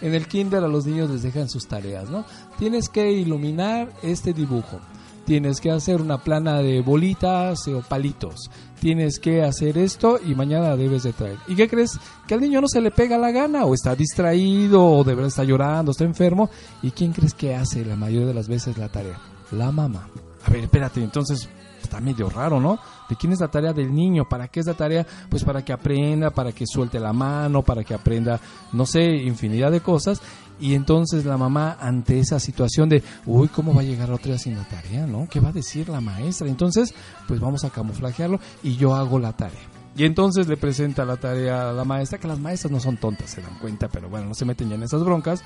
[0.00, 2.24] En el kinder a los niños les dejan sus tareas, ¿no?
[2.58, 4.80] Tienes que iluminar este dibujo.
[5.28, 8.50] Tienes que hacer una plana de bolitas o palitos.
[8.80, 11.36] Tienes que hacer esto y mañana debes de traer.
[11.46, 12.00] ¿Y qué crees?
[12.26, 15.28] Que al niño no se le pega la gana o está distraído o de verdad
[15.28, 16.48] está llorando, está enfermo.
[16.82, 19.20] ¿Y quién crees que hace la mayoría de las veces la tarea?
[19.50, 20.08] La mamá.
[20.46, 21.46] A ver, espérate, entonces
[21.88, 22.78] está medio raro, ¿no?
[23.08, 24.28] ¿De quién es la tarea del niño?
[24.28, 25.06] ¿Para qué es la tarea?
[25.28, 28.38] Pues para que aprenda, para que suelte la mano, para que aprenda,
[28.72, 30.20] no sé, infinidad de cosas.
[30.60, 34.42] Y entonces la mamá, ante esa situación de, uy, ¿cómo va a llegar otra vez
[34.42, 35.26] sin la tarea, no?
[35.30, 36.48] ¿Qué va a decir la maestra?
[36.48, 36.94] Entonces,
[37.26, 39.78] pues vamos a camuflajearlo y yo hago la tarea.
[39.96, 43.30] Y entonces le presenta la tarea a la maestra, que las maestras no son tontas,
[43.30, 45.42] se dan cuenta, pero bueno, no se meten ya en esas broncas.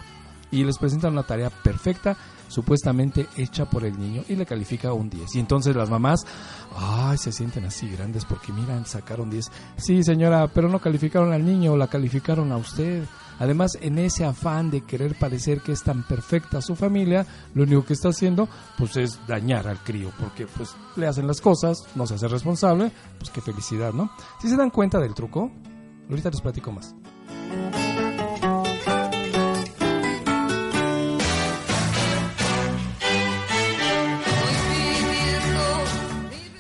[0.53, 5.11] Y les presentan una tarea perfecta, supuestamente hecha por el niño, y le califica un
[5.11, 5.35] 10.
[5.35, 6.25] Y entonces las mamás,
[6.77, 9.51] ay, se sienten así grandes porque miran, sacaron 10.
[9.77, 13.05] Sí, señora, pero no calificaron al niño, la calificaron a usted.
[13.39, 17.85] Además, en ese afán de querer parecer que es tan perfecta su familia, lo único
[17.85, 18.49] que está haciendo,
[18.79, 22.93] pues es dañar al crío, porque pues le hacen las cosas, no se hace responsable,
[23.19, 24.11] pues qué felicidad, ¿no?
[24.41, 25.51] Si se dan cuenta del truco,
[26.09, 26.95] ahorita les platico más.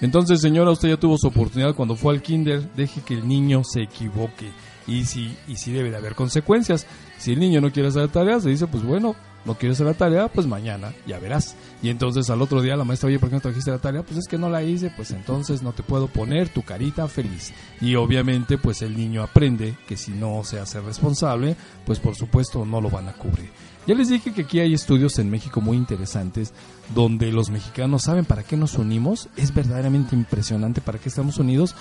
[0.02, 3.62] Entonces, señora, usted ya tuvo su oportunidad cuando fue al kinder, deje que el niño
[3.64, 4.50] se equivoque.
[4.86, 6.86] Y si, y si debe de haber consecuencias.
[7.18, 9.86] Si el niño no quiere hacer la tarea, se dice, pues bueno, no quieres hacer
[9.86, 11.54] la tarea, pues mañana ya verás.
[11.82, 14.02] Y entonces al otro día la maestra, oye, ¿por qué no trajiste la tarea?
[14.02, 17.52] Pues es que no la hice, pues entonces no te puedo poner tu carita feliz.
[17.80, 22.64] Y obviamente pues el niño aprende que si no se hace responsable, pues por supuesto
[22.64, 23.50] no lo van a cubrir.
[23.86, 26.52] Ya les dije que aquí hay estudios en México muy interesantes
[26.94, 29.28] donde los mexicanos saben para qué nos unimos.
[29.36, 31.74] Es verdaderamente impresionante para qué estamos unidos,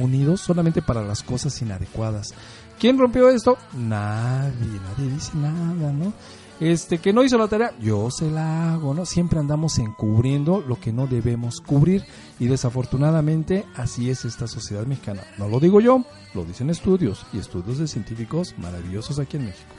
[0.00, 2.34] unidos solamente para las cosas inadecuadas.
[2.80, 3.56] ¿Quién rompió esto?
[3.72, 6.12] Nadie, nadie dice nada, ¿no?
[6.58, 9.06] Este, que no hizo la tarea, yo se la hago, ¿no?
[9.06, 12.04] Siempre andamos encubriendo lo que no debemos cubrir
[12.38, 15.22] y desafortunadamente así es esta sociedad mexicana.
[15.38, 16.04] No lo digo yo,
[16.34, 19.74] lo dicen estudios y estudios de científicos maravillosos aquí en México.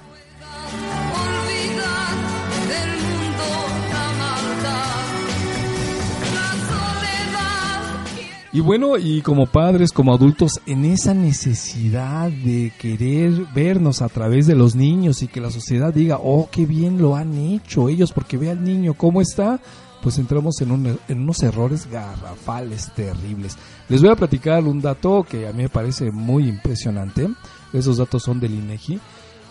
[8.56, 14.45] Y bueno, y como padres, como adultos, en esa necesidad de querer vernos a través
[14.45, 18.12] de los niños y que la sociedad diga, oh, qué bien lo han hecho ellos,
[18.12, 19.60] porque ve al niño cómo está,
[20.04, 23.58] pues entramos en, un- en unos errores garrafales, terribles.
[23.89, 27.28] Les voy a platicar un dato que a mí me parece muy impresionante.
[27.74, 28.99] Esos datos son del INEGI.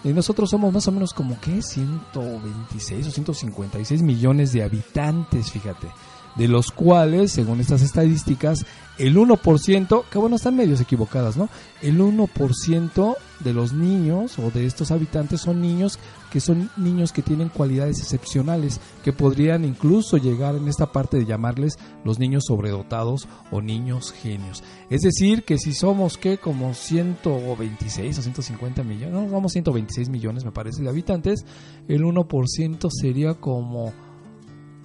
[0.05, 5.89] Y nosotros somos más o menos como que 126 o 156 millones de habitantes, fíjate.
[6.37, 8.65] De los cuales, según estas estadísticas,
[8.99, 11.49] el 1%, que bueno, están medios equivocadas, ¿no?
[11.81, 15.99] El 1% de los niños o de estos habitantes son niños
[16.31, 21.27] que son niños que tienen cualidades excepcionales, que podrían incluso llegar en esta parte de
[21.27, 24.63] llamarles los niños sobredotados o niños genios.
[24.89, 30.45] Es decir, que si somos que como 126 o 150 millones, no, somos 126 millones
[30.45, 31.45] me parece de habitantes,
[31.89, 33.93] el 1% sería como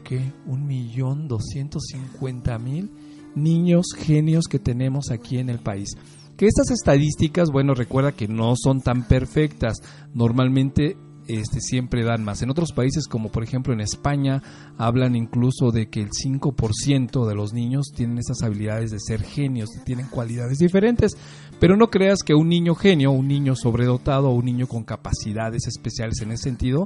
[0.08, 2.90] que un millón doscientos cincuenta mil
[3.36, 5.90] niños genios que tenemos aquí en el país.
[6.38, 9.78] Que estas estadísticas, bueno, recuerda que no son tan perfectas.
[10.14, 10.98] Normalmente
[11.28, 12.42] este, siempre dan más.
[12.42, 14.42] En otros países, como por ejemplo en España,
[14.78, 19.70] hablan incluso de que el 5% de los niños tienen esas habilidades de ser genios,
[19.84, 21.18] tienen cualidades diferentes.
[21.60, 26.22] Pero no creas que un niño genio, un niño sobredotado un niño con capacidades especiales
[26.22, 26.86] en ese sentido,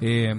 [0.00, 0.34] eh,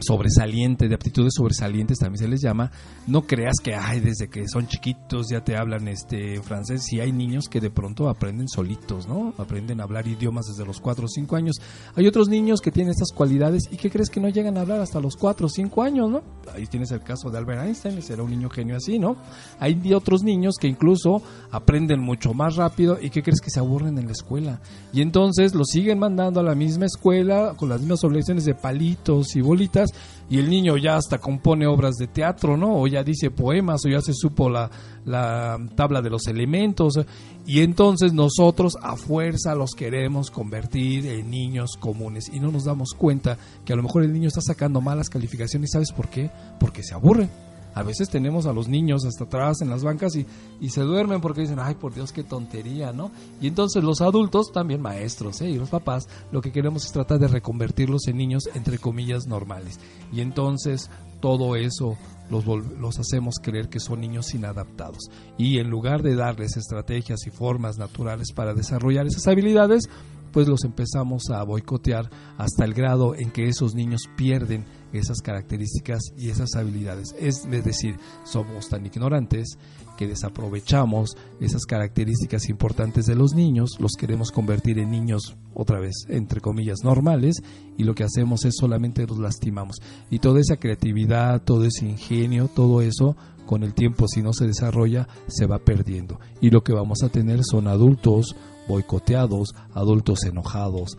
[0.00, 2.70] sobresaliente, de aptitudes sobresalientes también se les llama,
[3.06, 7.12] no creas que ay, desde que son chiquitos ya te hablan este francés, si hay
[7.12, 9.34] niños que de pronto aprenden solitos, ¿no?
[9.38, 11.56] Aprenden a hablar idiomas desde los 4 o 5 años.
[11.94, 14.80] Hay otros niños que tienen estas cualidades y que crees que no llegan a hablar
[14.80, 16.22] hasta los 4 o 5 años, ¿no?
[16.54, 19.16] Ahí tienes el caso de Albert Einstein, ese era un niño genio así, ¿no?
[19.58, 23.98] Hay otros niños que incluso aprenden mucho más rápido y que crees que se aburren
[23.98, 24.60] en la escuela.
[24.92, 29.36] Y entonces los siguen mandando a la misma escuela con las mismas obligaciones de palitos
[29.36, 29.85] y bolitas
[30.28, 32.80] y el niño ya hasta compone obras de teatro, ¿no?
[32.80, 34.70] O ya dice poemas, o ya se supo la,
[35.04, 36.98] la tabla de los elementos.
[37.46, 42.92] Y entonces nosotros a fuerza los queremos convertir en niños comunes y no nos damos
[42.92, 45.70] cuenta que a lo mejor el niño está sacando malas calificaciones.
[45.72, 46.30] ¿Sabes por qué?
[46.58, 47.28] Porque se aburre.
[47.76, 50.24] A veces tenemos a los niños hasta atrás en las bancas y,
[50.62, 53.10] y, se duermen porque dicen, ay, por Dios, qué tontería, ¿no?
[53.38, 55.50] Y entonces los adultos, también maestros ¿eh?
[55.50, 59.78] y los papás, lo que queremos es tratar de reconvertirlos en niños, entre comillas, normales.
[60.10, 61.98] Y entonces todo eso
[62.30, 65.10] los, los hacemos creer que son niños inadaptados.
[65.36, 69.90] Y en lugar de darles estrategias y formas naturales para desarrollar esas habilidades,
[70.36, 76.12] pues los empezamos a boicotear hasta el grado en que esos niños pierden esas características
[76.18, 77.14] y esas habilidades.
[77.18, 79.56] Es decir, somos tan ignorantes
[79.96, 85.94] que desaprovechamos esas características importantes de los niños, los queremos convertir en niños otra vez,
[86.10, 87.36] entre comillas, normales,
[87.78, 89.76] y lo que hacemos es solamente los lastimamos.
[90.10, 93.16] Y toda esa creatividad, todo ese ingenio, todo eso,
[93.46, 96.20] con el tiempo, si no se desarrolla, se va perdiendo.
[96.42, 98.36] Y lo que vamos a tener son adultos
[98.68, 100.98] boicoteados, adultos enojados,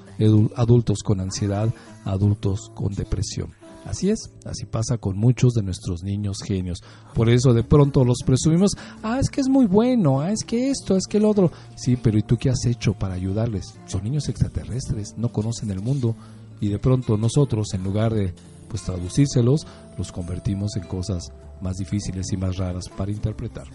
[0.55, 1.73] adultos con ansiedad,
[2.05, 3.53] adultos con depresión.
[3.85, 6.79] Así es, así pasa con muchos de nuestros niños genios.
[7.13, 10.69] Por eso de pronto los presumimos, ah, es que es muy bueno, ah, es que
[10.69, 11.51] esto, es que el otro.
[11.77, 13.75] Sí, pero ¿y tú qué has hecho para ayudarles?
[13.85, 16.17] Son niños extraterrestres, no conocen el mundo
[16.59, 18.33] y de pronto nosotros, en lugar de
[18.67, 19.65] pues traducírselos,
[19.97, 23.67] los convertimos en cosas más difíciles y más raras para interpretar.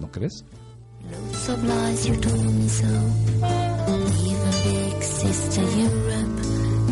[0.00, 0.44] ¿No crees?
[1.32, 2.86] So lies, you told me so.
[4.28, 6.36] Even big sister Europe,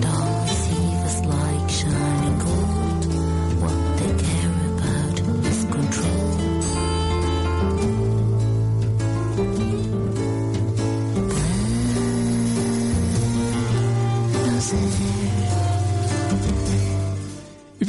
[0.00, 0.43] darling.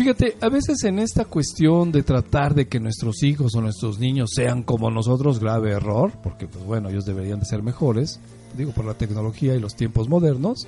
[0.05, 4.29] Fíjate, a veces en esta cuestión de tratar de que nuestros hijos o nuestros niños
[4.35, 8.19] sean como nosotros, grave error, porque pues bueno, ellos deberían de ser mejores,
[8.55, 10.67] digo por la tecnología y los tiempos modernos,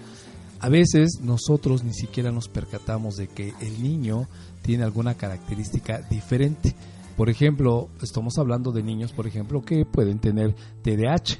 [0.59, 4.27] a veces nosotros ni siquiera nos percatamos de que el niño
[4.63, 6.73] tiene alguna característica diferente.
[7.15, 11.37] Por ejemplo, estamos hablando de niños, por ejemplo, que pueden tener TDAH,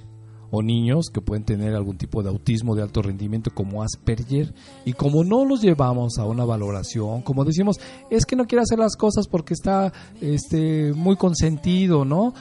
[0.52, 4.54] o niños que pueden tener algún tipo de autismo de alto rendimiento como Asperger
[4.86, 7.78] y como no los llevamos a una valoración, como decimos,
[8.10, 9.92] es que no quiere hacer las cosas porque está
[10.22, 12.34] este muy consentido, ¿no?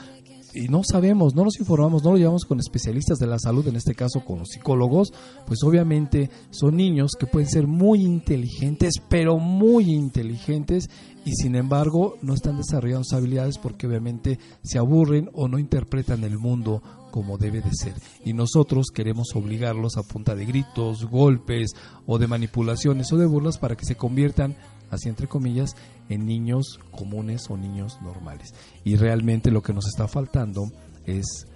[0.57, 3.75] Y no sabemos, no nos informamos, no lo llevamos con especialistas de la salud, en
[3.75, 5.13] este caso con los psicólogos,
[5.45, 10.89] pues obviamente son niños que pueden ser muy inteligentes, pero muy inteligentes
[11.25, 16.23] y sin embargo no están desarrollando sus habilidades porque obviamente se aburren o no interpretan
[16.23, 16.81] el mundo
[17.11, 17.93] como debe de ser.
[18.25, 21.71] Y nosotros queremos obligarlos a punta de gritos, golpes
[22.05, 24.55] o de manipulaciones o de burlas para que se conviertan
[24.89, 25.75] así entre comillas,
[26.09, 28.53] en niños comunes o niños normales.
[28.83, 30.71] Y realmente lo que nos está faltando
[31.05, 31.47] es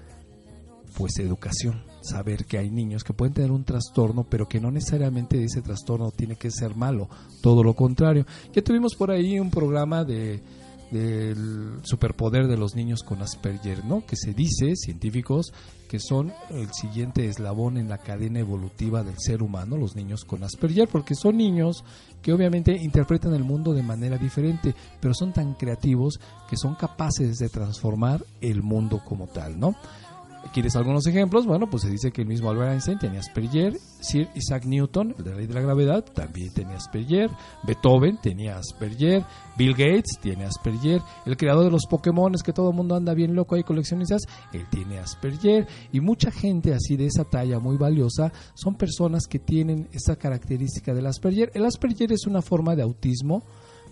[0.97, 5.43] pues educación, saber que hay niños que pueden tener un trastorno, pero que no necesariamente
[5.43, 7.09] ese trastorno tiene que ser malo,
[7.41, 8.25] todo lo contrario.
[8.53, 10.41] Ya tuvimos por ahí un programa de
[10.91, 14.05] del superpoder de los niños con Asperger, ¿no?
[14.05, 15.53] Que se dice, científicos,
[15.89, 20.43] que son el siguiente eslabón en la cadena evolutiva del ser humano, los niños con
[20.43, 21.83] Asperger, porque son niños
[22.21, 26.19] que obviamente interpretan el mundo de manera diferente, pero son tan creativos
[26.49, 29.75] que son capaces de transformar el mundo como tal, ¿no?
[30.53, 31.45] ¿Quieres algunos ejemplos?
[31.45, 35.23] Bueno, pues se dice que el mismo Albert Einstein tenía Asperger, Sir Isaac Newton, el
[35.23, 37.29] de la ley de la gravedad, también tenía Asperger,
[37.63, 39.23] Beethoven tenía Asperger,
[39.55, 43.33] Bill Gates tiene Asperger, el creador de los Pokémon, que todo el mundo anda bien
[43.33, 48.33] loco ahí coleccionistas, él tiene Asperger, y mucha gente así de esa talla muy valiosa
[48.53, 51.51] son personas que tienen esa característica del Asperger.
[51.53, 53.43] El Asperger es una forma de autismo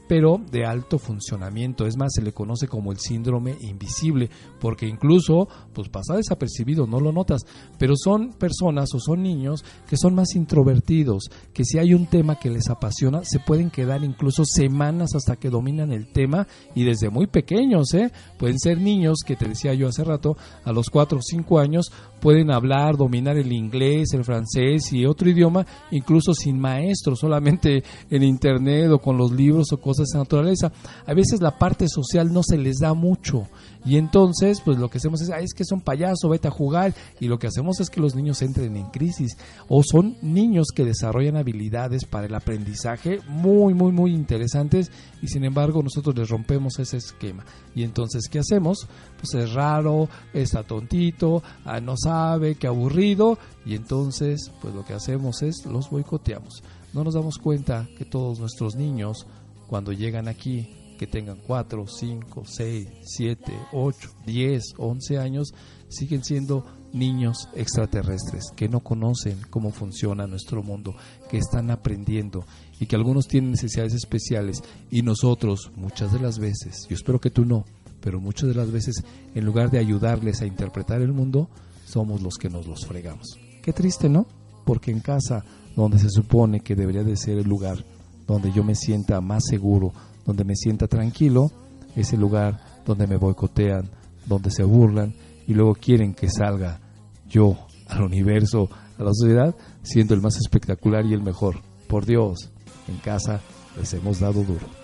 [0.10, 1.86] pero de alto funcionamiento.
[1.86, 4.28] Es más, se le conoce como el síndrome invisible,
[4.60, 7.46] porque incluso pues pasa desapercibido, no lo notas,
[7.78, 12.40] pero son personas o son niños que son más introvertidos, que si hay un tema
[12.40, 17.12] que les apasiona, se pueden quedar incluso semanas hasta que dominan el tema y desde
[17.12, 18.12] muy pequeños, ¿eh?
[18.40, 21.92] Pueden ser niños que te decía yo hace rato, a los 4 o 5 años
[22.20, 28.24] pueden hablar, dominar el inglés, el francés y otro idioma, incluso sin maestro, solamente en
[28.24, 30.72] internet o con los libros o cosas de naturaleza.
[31.06, 33.48] A veces la parte social no se les da mucho
[33.86, 37.28] y entonces pues lo que hacemos es, es que son payaso, vete a jugar y
[37.28, 39.38] lo que hacemos es que los niños entren en crisis
[39.68, 44.92] o son niños que desarrollan habilidades para el aprendizaje muy muy muy interesantes
[45.22, 48.88] y sin embargo nosotros les rompemos ese esquema y entonces ¿qué hacemos?
[49.18, 54.94] Pues es raro, está tontito, ah, no sabe, qué aburrido y entonces pues lo que
[54.94, 56.64] hacemos es los boicoteamos.
[56.94, 59.28] No nos damos cuenta que todos nuestros niños
[59.68, 65.54] cuando llegan aquí que tengan 4, 5, 6, 7, 8, 10, 11 años,
[65.88, 70.94] siguen siendo niños extraterrestres que no conocen cómo funciona nuestro mundo,
[71.30, 72.46] que están aprendiendo
[72.82, 74.62] y que algunos tienen necesidades especiales
[74.92, 77.64] y nosotros muchas de las veces, yo espero que tú no,
[78.02, 79.02] pero muchas de las veces
[79.34, 81.48] en lugar de ayudarles a interpretar el mundo,
[81.86, 83.40] somos los que nos los fregamos.
[83.62, 84.26] Qué triste, ¿no?
[84.66, 85.46] Porque en casa,
[85.78, 87.86] donde se supone que debería de ser el lugar
[88.28, 89.94] donde yo me sienta más seguro,
[90.30, 91.52] donde me sienta tranquilo,
[91.96, 93.90] es el lugar donde me boicotean,
[94.28, 95.16] donde se burlan
[95.48, 96.80] y luego quieren que salga
[97.28, 97.58] yo
[97.88, 98.70] al universo,
[99.00, 101.64] a la sociedad, siendo el más espectacular y el mejor.
[101.88, 102.52] Por Dios,
[102.88, 103.42] en casa
[103.76, 104.79] les hemos dado duro.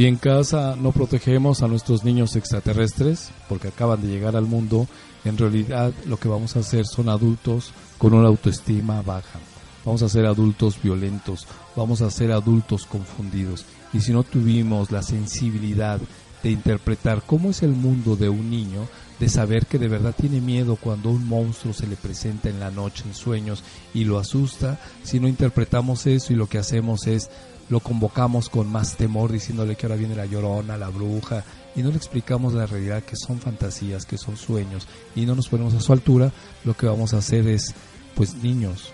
[0.00, 4.88] Si en casa no protegemos a nuestros niños extraterrestres, porque acaban de llegar al mundo,
[5.26, 9.38] en realidad lo que vamos a hacer son adultos con una autoestima baja.
[9.84, 11.46] Vamos a ser adultos violentos,
[11.76, 13.66] vamos a ser adultos confundidos.
[13.92, 16.00] Y si no tuvimos la sensibilidad
[16.42, 20.40] de interpretar cómo es el mundo de un niño, de saber que de verdad tiene
[20.40, 23.62] miedo cuando un monstruo se le presenta en la noche en sueños
[23.92, 27.28] y lo asusta, si no interpretamos eso y lo que hacemos es
[27.70, 31.44] lo convocamos con más temor diciéndole que ahora viene la llorona, la bruja,
[31.76, 35.48] y no le explicamos la realidad que son fantasías, que son sueños, y no nos
[35.48, 36.32] ponemos a su altura,
[36.64, 37.74] lo que vamos a hacer es,
[38.16, 38.92] pues niños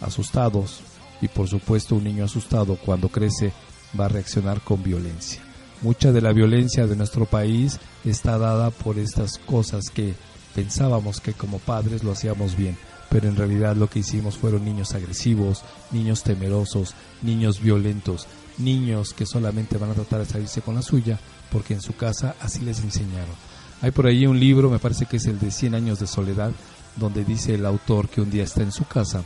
[0.00, 0.80] asustados,
[1.20, 3.52] y por supuesto un niño asustado cuando crece
[3.98, 5.42] va a reaccionar con violencia.
[5.82, 10.14] Mucha de la violencia de nuestro país está dada por estas cosas que
[10.54, 12.76] pensábamos que como padres lo hacíamos bien
[13.12, 18.26] pero en realidad lo que hicimos fueron niños agresivos, niños temerosos, niños violentos,
[18.56, 21.20] niños que solamente van a tratar de salirse con la suya
[21.50, 23.34] porque en su casa así les enseñaron.
[23.82, 26.52] Hay por ahí un libro, me parece que es el de 100 años de soledad,
[26.96, 29.22] donde dice el autor que un día está en su casa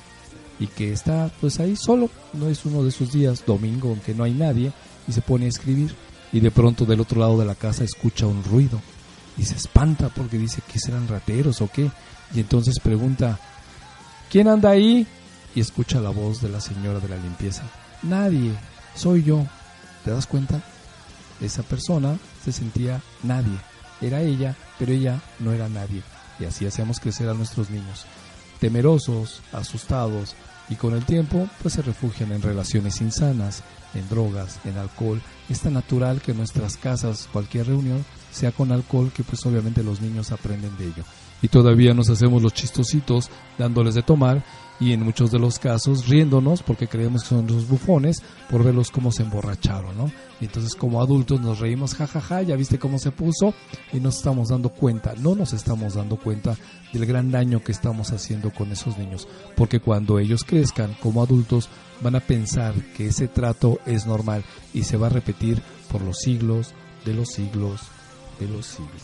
[0.59, 4.25] y que está pues ahí solo, no es uno de esos días, domingo, aunque no
[4.25, 4.73] hay nadie,
[5.07, 5.95] y se pone a escribir.
[6.33, 8.81] Y de pronto del otro lado de la casa escucha un ruido
[9.39, 11.89] y se espanta porque dice que serán rateros o qué,
[12.35, 13.39] y entonces pregunta,
[14.31, 15.07] ¿Quién anda ahí?
[15.55, 17.63] Y escucha la voz de la señora de la limpieza.
[18.03, 18.53] Nadie,
[18.95, 19.47] soy yo.
[20.05, 20.61] ¿Te das cuenta?
[21.41, 23.57] Esa persona se sentía nadie.
[24.01, 26.03] Era ella, pero ella no era nadie.
[26.39, 28.05] Y así hacemos crecer a nuestros niños.
[28.61, 30.35] Temerosos, asustados,
[30.69, 33.63] y con el tiempo pues se refugian en relaciones insanas,
[33.95, 35.23] en drogas, en alcohol.
[35.49, 40.01] Es tan natural que nuestras casas cualquier reunión sea con alcohol que pues obviamente los
[40.01, 41.05] niños aprenden de ello
[41.43, 44.43] y todavía nos hacemos los chistositos dándoles de tomar
[44.79, 48.91] y en muchos de los casos riéndonos porque creemos que son los bufones por verlos
[48.91, 50.11] cómo se emborracharon, ¿no?
[50.39, 53.55] Y entonces como adultos nos reímos, jajaja, ya viste cómo se puso
[53.93, 56.57] y nos estamos dando cuenta, no nos estamos dando cuenta
[56.93, 59.27] del gran daño que estamos haciendo con esos niños,
[59.57, 61.71] porque cuando ellos crezcan como adultos
[62.03, 64.45] van a pensar que ese trato es normal
[64.75, 66.75] y se va a repetir por los siglos
[67.07, 67.81] de los siglos
[68.39, 69.03] de los siglos.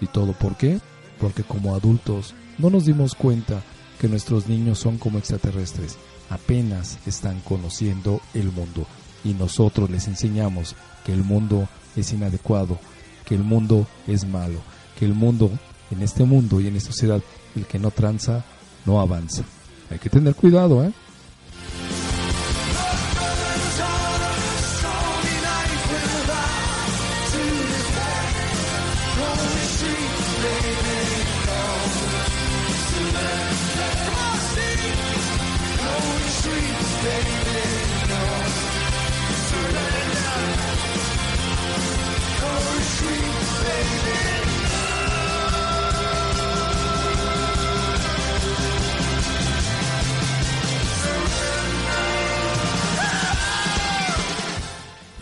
[0.00, 0.80] ¿Y todo por qué?
[1.20, 3.62] porque como adultos no nos dimos cuenta
[4.00, 5.96] que nuestros niños son como extraterrestres,
[6.30, 8.86] apenas están conociendo el mundo
[9.24, 12.78] y nosotros les enseñamos que el mundo es inadecuado,
[13.24, 14.60] que el mundo es malo,
[14.98, 15.50] que el mundo,
[15.90, 17.20] en este mundo y en esta sociedad,
[17.56, 18.44] el que no tranza,
[18.86, 19.42] no avanza.
[19.90, 20.92] Hay que tener cuidado, ¿eh?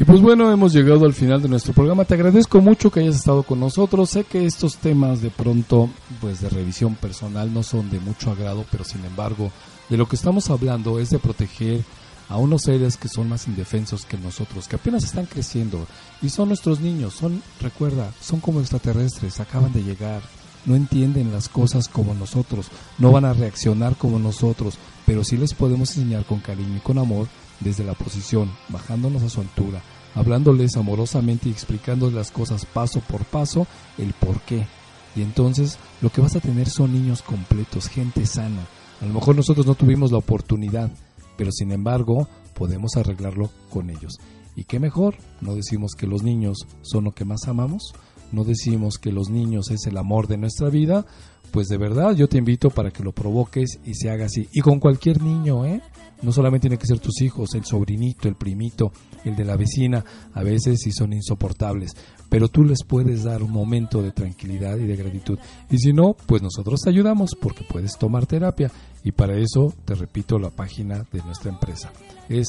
[0.07, 2.05] Pues bueno, hemos llegado al final de nuestro programa.
[2.05, 4.11] Te agradezco mucho que hayas estado con nosotros.
[4.11, 8.65] Sé que estos temas de pronto, pues de revisión personal, no son de mucho agrado,
[8.71, 9.51] pero sin embargo,
[9.89, 11.83] de lo que estamos hablando es de proteger
[12.29, 15.87] a unos seres que son más indefensos que nosotros, que apenas están creciendo
[16.23, 17.15] y son nuestros niños.
[17.15, 20.23] Son, recuerda, son como extraterrestres, acaban de llegar,
[20.67, 22.67] no entienden las cosas como nosotros,
[22.99, 26.99] no van a reaccionar como nosotros, pero sí les podemos enseñar con cariño y con
[26.99, 27.27] amor
[27.59, 29.83] desde la posición, bajándonos a su altura,
[30.17, 33.67] hablándoles amorosamente y explicándoles las cosas paso por paso,
[33.99, 34.67] el por qué.
[35.15, 38.67] Y entonces lo que vas a tener son niños completos, gente sana.
[39.01, 40.91] A lo mejor nosotros no tuvimos la oportunidad,
[41.37, 44.19] pero sin embargo podemos arreglarlo con ellos.
[44.57, 45.17] ¿Y qué mejor?
[45.43, 47.93] No decimos que los niños son lo que más amamos,
[48.33, 51.05] no decimos que los niños es el amor de nuestra vida,
[51.51, 54.49] pues de verdad yo te invito para que lo provoques y se haga así.
[54.53, 55.83] Y con cualquier niño, ¿eh?
[56.23, 58.93] No solamente tiene que ser tus hijos, el sobrinito, el primito,
[59.25, 60.03] el de la vecina,
[60.33, 61.93] a veces sí son insoportables,
[62.29, 65.39] pero tú les puedes dar un momento de tranquilidad y de gratitud.
[65.71, 68.71] Y si no, pues nosotros te ayudamos porque puedes tomar terapia
[69.05, 71.93] y para eso te repito la página de nuestra empresa.
[72.29, 72.49] Es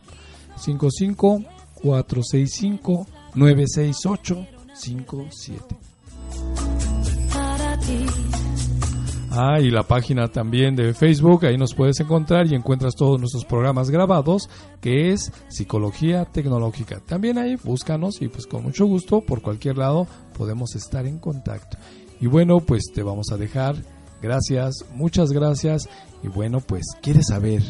[0.58, 1.44] 55
[1.84, 6.69] 465 968 57.
[9.32, 13.46] Ah, y la página también de Facebook, ahí nos puedes encontrar y encuentras todos nuestros
[13.46, 14.50] programas grabados,
[14.82, 17.00] que es Psicología Tecnológica.
[17.00, 21.78] También ahí búscanos y pues con mucho gusto, por cualquier lado, podemos estar en contacto.
[22.20, 23.76] Y bueno, pues te vamos a dejar.
[24.22, 25.88] Gracias, muchas gracias.
[26.24, 27.62] Y bueno, pues, ¿quieres saber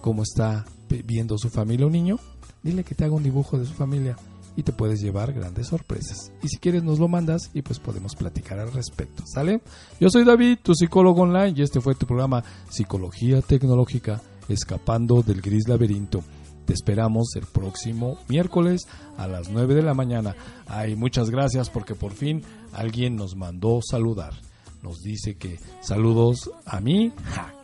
[0.00, 0.64] cómo está
[1.04, 2.18] viendo su familia un niño?
[2.62, 4.16] Dile que te haga un dibujo de su familia
[4.56, 6.32] y te puedes llevar grandes sorpresas.
[6.42, 9.60] Y si quieres nos lo mandas y pues podemos platicar al respecto, ¿sale?
[10.00, 15.40] Yo soy David, tu psicólogo online y este fue tu programa Psicología Tecnológica, escapando del
[15.40, 16.22] gris laberinto.
[16.64, 18.86] Te esperamos el próximo miércoles
[19.18, 20.34] a las 9 de la mañana.
[20.66, 24.32] Ay, muchas gracias porque por fin alguien nos mandó saludar.
[24.84, 27.10] Nos dice que saludos a mí,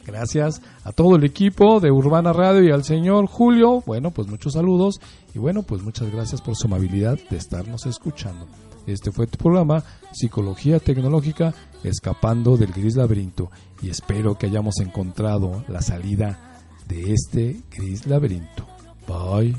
[0.07, 3.83] gracias a todo el equipo de Urbana Radio y al señor Julio.
[3.85, 5.03] Bueno, pues muchos saludos
[5.35, 8.49] y bueno, pues muchas gracias por su amabilidad de estarnos escuchando.
[8.87, 11.53] Este fue tu programa Psicología Tecnológica
[11.85, 13.51] Escapando del Gris Laberinto
[13.83, 18.67] y espero que hayamos encontrado la salida de este gris laberinto.
[19.07, 19.57] Bye.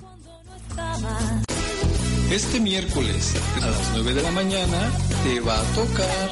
[2.32, 4.92] Este miércoles a las 9 de la mañana
[5.24, 6.32] te va a tocar,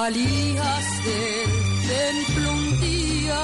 [0.00, 1.50] Salías del
[1.92, 3.40] templo un día,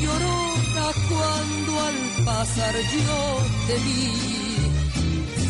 [0.00, 3.20] llorona cuando al pasar yo
[3.66, 4.04] te vi.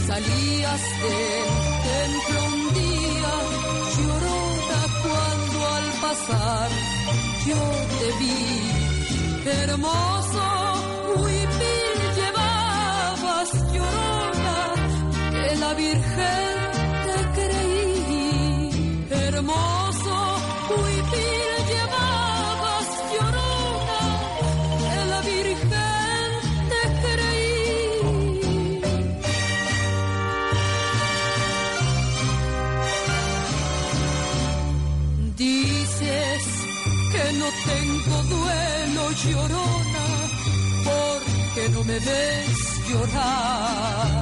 [0.09, 1.53] Salías del
[1.87, 2.95] templo un día
[6.05, 6.71] pasar,
[7.47, 7.63] yo
[7.99, 8.41] te vi,
[9.61, 10.45] hermoso,
[11.17, 14.59] huipil llevabas llorona,
[15.33, 16.57] que la Virgen
[17.07, 18.71] te creí,
[19.11, 19.94] hermoso,
[39.31, 40.07] llorona,
[40.85, 44.14] porque no me ves llorar.